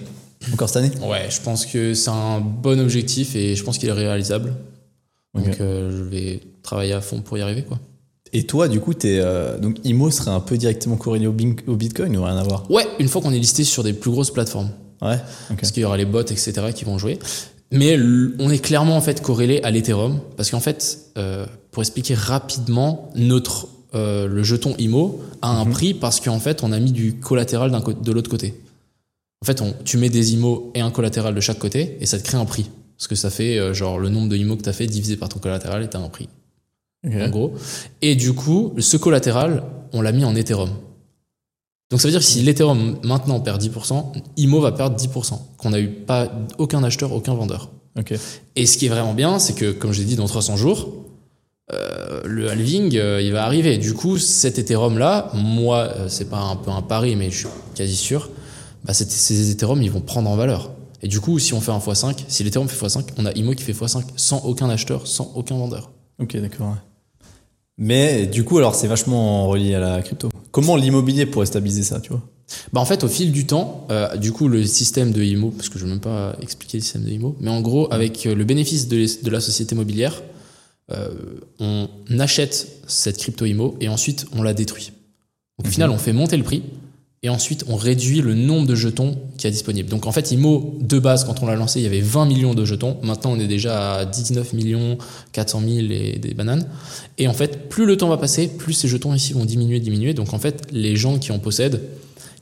[0.54, 0.92] Encore cette année?
[1.08, 4.54] Ouais, je pense que c'est un bon objectif et je pense qu'il est réalisable.
[5.34, 7.64] Donc euh, je vais travailler à fond pour y arriver.
[7.64, 7.80] Quoi.
[8.34, 12.18] Et toi, du coup, t'es, euh, donc IMO serait un peu directement corrélé au, Bitcoin
[12.18, 12.70] ou rien à voir?
[12.70, 14.70] Ouais, une fois qu'on est listé sur des plus grosses plateformes,
[15.02, 15.18] Ouais.
[15.50, 17.20] Parce qu'il y aura les bots, etc., qui vont jouer.
[17.72, 17.98] Mais
[18.40, 21.46] on est clairement en fait corrélé à l'Ethereum, parce qu'en fait, euh,
[21.76, 25.72] pour expliquer rapidement, notre euh, le jeton IMO a un Mhm.
[25.74, 27.70] prix parce qu'en fait, on a mis du collatéral
[28.02, 28.54] de l'autre côté.
[29.42, 32.18] En fait, on, tu mets des IMO et un collatéral de chaque côté, et ça
[32.18, 32.70] te crée un prix.
[32.98, 35.18] Parce que ça fait euh, genre le nombre de IMO que tu as fait divisé
[35.18, 36.30] par ton collatéral et tu as un prix,
[37.06, 37.54] en gros.
[38.02, 40.70] Et du coup, ce collatéral, on l'a mis en Ethereum.
[41.92, 45.40] Donc ça veut dire que si l'Ethereum maintenant perd 10%, IMO va perdre 10%.
[45.58, 47.70] Qu'on n'a eu pas aucun acheteur, aucun vendeur.
[48.00, 48.14] Ok.
[48.56, 51.05] Et ce qui est vraiment bien, c'est que, comme je l'ai dit, dans 300 jours,
[51.74, 53.78] euh, le halving, euh, il va arriver.
[53.78, 57.48] Du coup, cet Ethereum-là, moi, euh, c'est pas un peu un pari, mais je suis
[57.74, 58.30] quasi sûr,
[58.84, 60.72] bah, ces Ethereum, ils vont prendre en valeur.
[61.02, 63.54] Et du coup, si on fait un x5, si l'Ethereum fait x5, on a IMO
[63.54, 65.92] qui fait x5 sans aucun acheteur, sans aucun vendeur.
[66.20, 66.68] Ok, d'accord.
[66.68, 66.78] ouais.
[67.78, 70.30] Mais du coup, alors, c'est vachement relié à la crypto.
[70.52, 72.22] Comment l'immobilier pourrait stabiliser ça, tu vois?
[72.72, 75.68] Bah en fait, au fil du temps, euh, du coup, le système de IMO, parce
[75.68, 78.24] que je ne vais même pas expliquer le système de IMO, mais en gros, avec
[78.24, 80.22] le bénéfice de, de la société mobilière,
[80.92, 81.10] euh,
[81.60, 81.88] on
[82.20, 84.92] achète cette crypto IMO et ensuite on la détruit.
[85.58, 86.64] Donc, au final, on fait monter le prix
[87.24, 89.90] et ensuite on réduit le nombre de jetons qu'il y a disponible.
[89.90, 92.54] Donc en fait, IMO, de base, quand on l'a lancé, il y avait 20 millions
[92.54, 92.98] de jetons.
[93.02, 94.98] Maintenant, on est déjà à 19 millions
[95.32, 96.68] 400 000 et des bananes.
[97.18, 100.14] Et en fait, plus le temps va passer, plus ces jetons ici vont diminuer, diminuer.
[100.14, 101.82] Donc en fait, les gens qui en possèdent,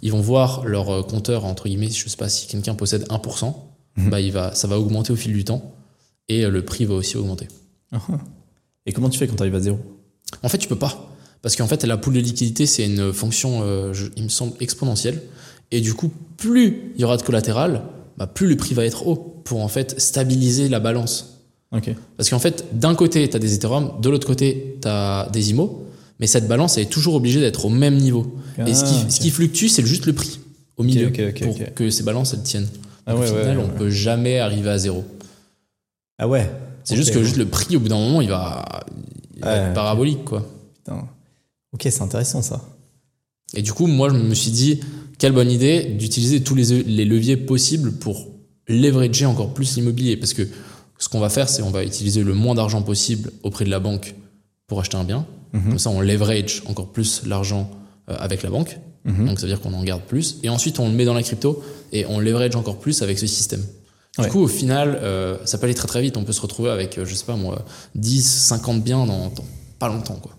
[0.01, 3.55] ils vont voir leur euh, compteur, entre guillemets, je sais pas si quelqu'un possède 1%,
[3.95, 4.09] Mhm.
[4.09, 5.71] bah, il va, ça va augmenter au fil du temps
[6.27, 7.47] et euh, le prix va aussi augmenter.
[7.93, 8.17] Ah, ah.
[8.85, 9.79] Et comment tu fais quand tu arrives à zéro?
[10.41, 11.09] En fait, tu peux pas.
[11.41, 14.53] Parce qu'en fait, la poule de liquidité, c'est une fonction, euh, je- il me semble,
[14.59, 15.21] exponentielle.
[15.71, 17.83] Et du coup, plus il y aura de collatéral,
[18.17, 21.41] bah, plus le prix va être haut pour en fait stabiliser la balance.
[21.71, 21.89] Ok.
[22.17, 25.49] Parce qu'en fait, d'un côté, tu as des Ethereum, de l'autre côté, tu as des
[25.51, 25.85] IMO,
[26.19, 28.35] mais cette balance, elle est toujours obligée d'être au même niveau.
[28.65, 29.21] Et ce qui, Ah, ce ok.
[29.23, 30.39] qui flucue, c'est juste le prix
[30.77, 32.69] au milieu pour que ces balances, elles tiennent.
[33.05, 33.77] Ah Donc, ouais, au ouais, final, ouais, on ouais.
[33.77, 35.03] peut jamais arriver à zéro.
[36.19, 36.49] Ah ouais.
[36.83, 37.23] C'est juste que ouais.
[37.23, 38.85] juste le prix, au bout d'un moment, il va,
[39.35, 40.45] il va Ouais, être parabolique, quoi.
[40.75, 41.07] Putain.
[41.73, 42.61] Ok, c'est intéressant ça.
[43.55, 44.79] Et du coup, moi, je me suis dit,
[45.17, 48.27] quelle bonne idée d'utiliser tous les, les leviers possibles pour
[48.67, 50.17] leverager encore plus l'immobilier.
[50.17, 50.47] Parce que
[50.97, 53.79] ce qu'on va faire, c'est on va utiliser le moins d'argent possible auprès de la
[53.79, 54.15] banque
[54.67, 55.25] pour acheter un bien.
[55.53, 55.69] Mhm.
[55.69, 57.69] Comme ça, on leverage encore plus l'argent
[58.09, 58.79] euh, avec la banque.
[59.05, 59.27] Mhm.
[59.27, 60.37] Donc ça veut dire qu'on en garde plus.
[60.43, 61.61] Et ensuite, on le met dans la crypto
[61.91, 63.63] et on leverage encore plus avec ce système.
[64.17, 64.29] Du Ouais.
[64.29, 66.17] coup, au final, euh, ça peut aller très très vite.
[66.17, 69.45] On peut se retrouver avec, euh, je sais pas moi, 10, 50 biens dans, dans
[69.79, 70.15] pas longtemps.
[70.21, 70.33] Quoi.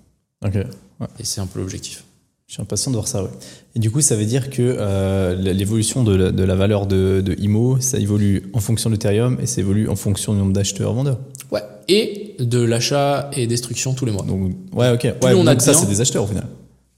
[0.46, 0.54] Ok.
[0.54, 1.06] Ouais.
[1.18, 2.04] Et c'est un peu l'objectif.
[2.46, 3.30] Je suis impatient de voir ça, ouais.
[3.74, 7.20] Et du coup, ça veut dire que euh, l'évolution de la, de la valeur de,
[7.24, 10.52] de IMO, ça évolue en fonction de l'Ethereum et ça évolue en fonction du nombre
[10.52, 11.18] d'acheteurs-vendeurs.
[11.50, 11.62] Ouais.
[11.88, 14.22] Et de l'achat et destruction tous les mois.
[14.24, 15.02] Donc, ouais, ok.
[15.22, 16.46] Ouais, on donc a ça, c'est des acheteurs au final.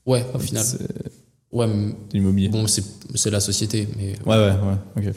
[0.05, 0.63] Ouais, au final.
[0.65, 0.79] C'est
[1.53, 2.49] Ouais, mais de l'immobilier.
[2.49, 3.89] bon, c'est c'est la société.
[3.97, 5.09] Mais Ouais, ouais, ouais.
[5.09, 5.15] Ok.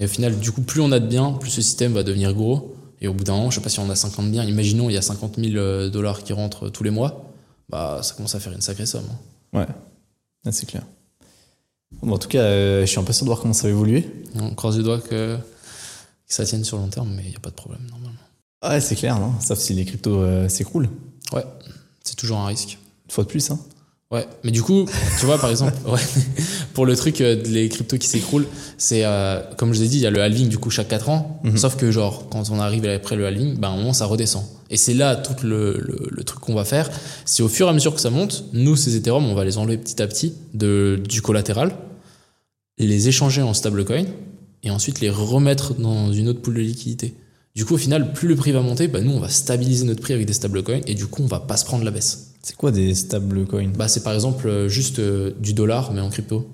[0.00, 2.32] Et au final, du coup, plus on a de biens, plus ce système va devenir
[2.34, 2.74] gros.
[3.00, 4.94] Et au bout d'un moment, je sais pas si on a 50 biens, imaginons il
[4.94, 7.30] y a 50 000 euh, dollars qui rentrent euh, tous les mois,
[7.68, 9.04] bah ça commence à faire une sacrée somme.
[9.54, 9.58] hein.
[9.60, 9.66] Ouais.
[10.44, 10.82] Ah, c'est clair.
[12.02, 14.08] Bon, en tout cas, euh, je suis impatient de voir comment ça va évoluer.
[14.34, 15.40] On croise les doigts que, que
[16.26, 18.18] ça tienne sur le long terme, mais il n'y a pas de problème normalement.
[18.64, 20.88] Ouais, c'est clair, non Sauf si les cryptos euh, s'écroulent.
[21.32, 21.44] Ouais,
[22.02, 22.78] c'est toujours un risque.
[23.06, 23.58] Une fois de plus, hein.
[24.10, 24.86] Ouais, mais du coup,
[25.20, 26.00] tu vois, par exemple, ouais,
[26.72, 28.46] pour le truc euh, les cryptos qui s'écroulent,
[28.78, 31.10] c'est euh, comme je l'ai dit, il y a le halving du coup chaque 4
[31.10, 31.40] ans.
[31.44, 31.58] Mhm.
[31.58, 34.44] Sauf que genre quand on arrive après le halving, ben à un moment ça redescend.
[34.70, 36.88] Et c'est là tout le, le, le truc qu'on va faire.
[37.26, 39.58] C'est au fur et à mesure que ça monte, nous ces Ethereum, on va les
[39.58, 41.76] enlever petit à petit de du collatéral,
[42.78, 44.06] les échanger en stablecoin
[44.62, 47.14] et ensuite les remettre dans une autre pool de liquidité.
[47.54, 50.00] Du coup, au final, plus le prix va monter, ben nous on va stabiliser notre
[50.00, 52.27] prix avec des stablecoins et du coup on va pas se prendre la baisse.
[52.48, 56.08] C'est quoi des stablecoins Bah, c'est par exemple euh, juste euh, du dollar, mais en
[56.08, 56.48] crypto.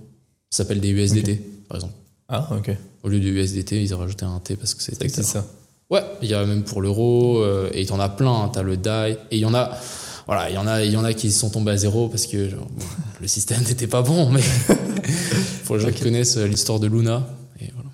[0.50, 1.94] Ça s'appelle des USDT, par exemple.
[2.28, 2.76] Ah, ok.
[3.04, 5.46] Au lieu du USDT, ils ont rajouté un T parce que c'est C'est ça.
[5.90, 8.50] Ouais, il y a même pour l'euro, euh, et il y en a plein.
[8.52, 9.70] T'as le DAI, et il y en a.
[10.26, 12.26] Voilà, il y en a, il y en a qui sont tombés à zéro parce
[12.26, 12.84] que genre, bon,
[13.20, 14.42] le système n'était pas bon, mais
[15.64, 17.24] pour les gens qui connaissent l'histoire de Luna,
[17.60, 17.90] et voilà.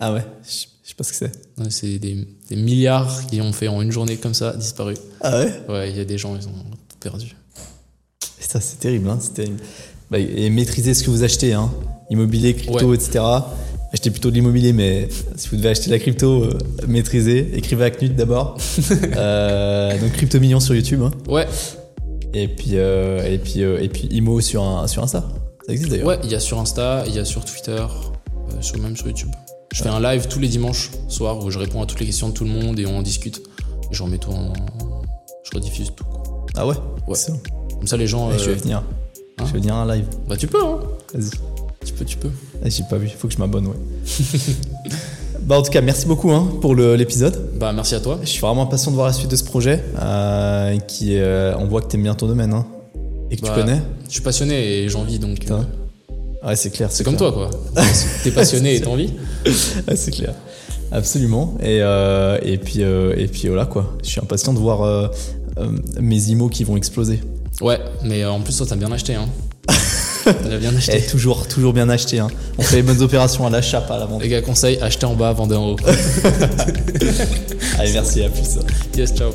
[0.00, 1.62] Ah ouais, je je sais pas ce que c'est.
[1.62, 4.96] Ouais, c'est des, des milliards qui ont fait en une journée comme ça disparu.
[5.22, 5.62] Ah ouais?
[5.66, 6.64] Ouais, il y a des gens, ils ont
[7.00, 7.34] perdu.
[8.40, 9.58] Ça, c'est terrible, hein, terrible.
[10.10, 11.70] Bah, et maîtrisez ce que vous achetez, hein.
[12.10, 12.96] Immobilier, crypto, Ouais.
[12.96, 13.20] etc.
[13.92, 17.50] Achetez plutôt de l'immobilier, mais si vous devez acheter de la crypto, euh, maîtrisez.
[17.56, 18.56] Écrivez à Knut d'abord.
[19.16, 21.02] Euh, donc Crypto Million sur YouTube.
[21.02, 21.10] hein.
[21.28, 21.46] Ouais,
[22.34, 25.24] Et puis, euh, et puis, euh, et puis Imo sur, un, sur Insta.
[25.66, 26.06] Ça existe d'ailleurs.
[26.06, 27.84] Ouais, il y a sur Insta, il y a sur Twitter,
[28.60, 29.30] sur, même sur YouTube.
[29.72, 32.28] Je fais un live tous les dimanches soir où je réponds à toutes les questions
[32.30, 33.42] de tout le monde et on en discute.
[33.90, 34.52] Et j'en mets tout en.
[35.44, 36.04] Je rediffuse tout.
[36.04, 36.17] quoi.
[36.58, 36.74] Ah ouais
[37.06, 37.16] Ouais.
[37.78, 38.28] Comme ça, les gens.
[38.30, 38.78] Ouais, Je euh, vais venir.
[38.78, 40.04] hein je vais venir un live.
[40.28, 40.80] Bah, tu peux, hein.
[41.14, 41.30] Vas-y.
[41.86, 42.30] Tu peux, tu peux.
[42.64, 43.76] Ah, J'ai pas vu, faut que je m'abonne, ouais.
[45.42, 47.50] bah, en tout cas, merci beaucoup hein, pour l'épisode.
[47.58, 48.18] Bah, merci à toi.
[48.22, 49.82] Je suis vraiment impatient de voir la suite de ce projet.
[50.00, 52.66] euh, qui, euh, on voit que t'aimes bien ton domaine hein,
[53.30, 53.80] et que Bah, tu connais.
[54.08, 55.38] Je suis passionné et j'en vis donc.
[55.50, 55.60] euh.
[56.44, 56.88] Ouais, c'est clair.
[56.90, 57.50] c'est comme toi, quoi.
[58.24, 59.10] T'es passionné et t'en vis.
[59.86, 60.34] Ouais, c'est clair.
[60.90, 61.54] Absolument.
[61.60, 63.96] Et, euh, et, puis, euh, et puis voilà quoi.
[64.02, 65.08] Je suis impatient de voir euh,
[66.00, 67.20] mes IMO qui vont exploser.
[67.60, 69.28] Ouais, mais euh, en plus, toi, t'as bien acheté, hein.
[70.24, 70.98] T'as bien acheté.
[70.98, 72.18] Et toujours, toujours bien acheté.
[72.18, 72.28] Hein.
[72.58, 74.22] On fait les bonnes opérations à l'achat, pas à la vente.
[74.22, 75.76] Les gars, conseil, achetez en bas, vendez en haut.
[77.78, 78.58] Allez, merci, à plus.
[78.96, 79.30] Yes, ciao.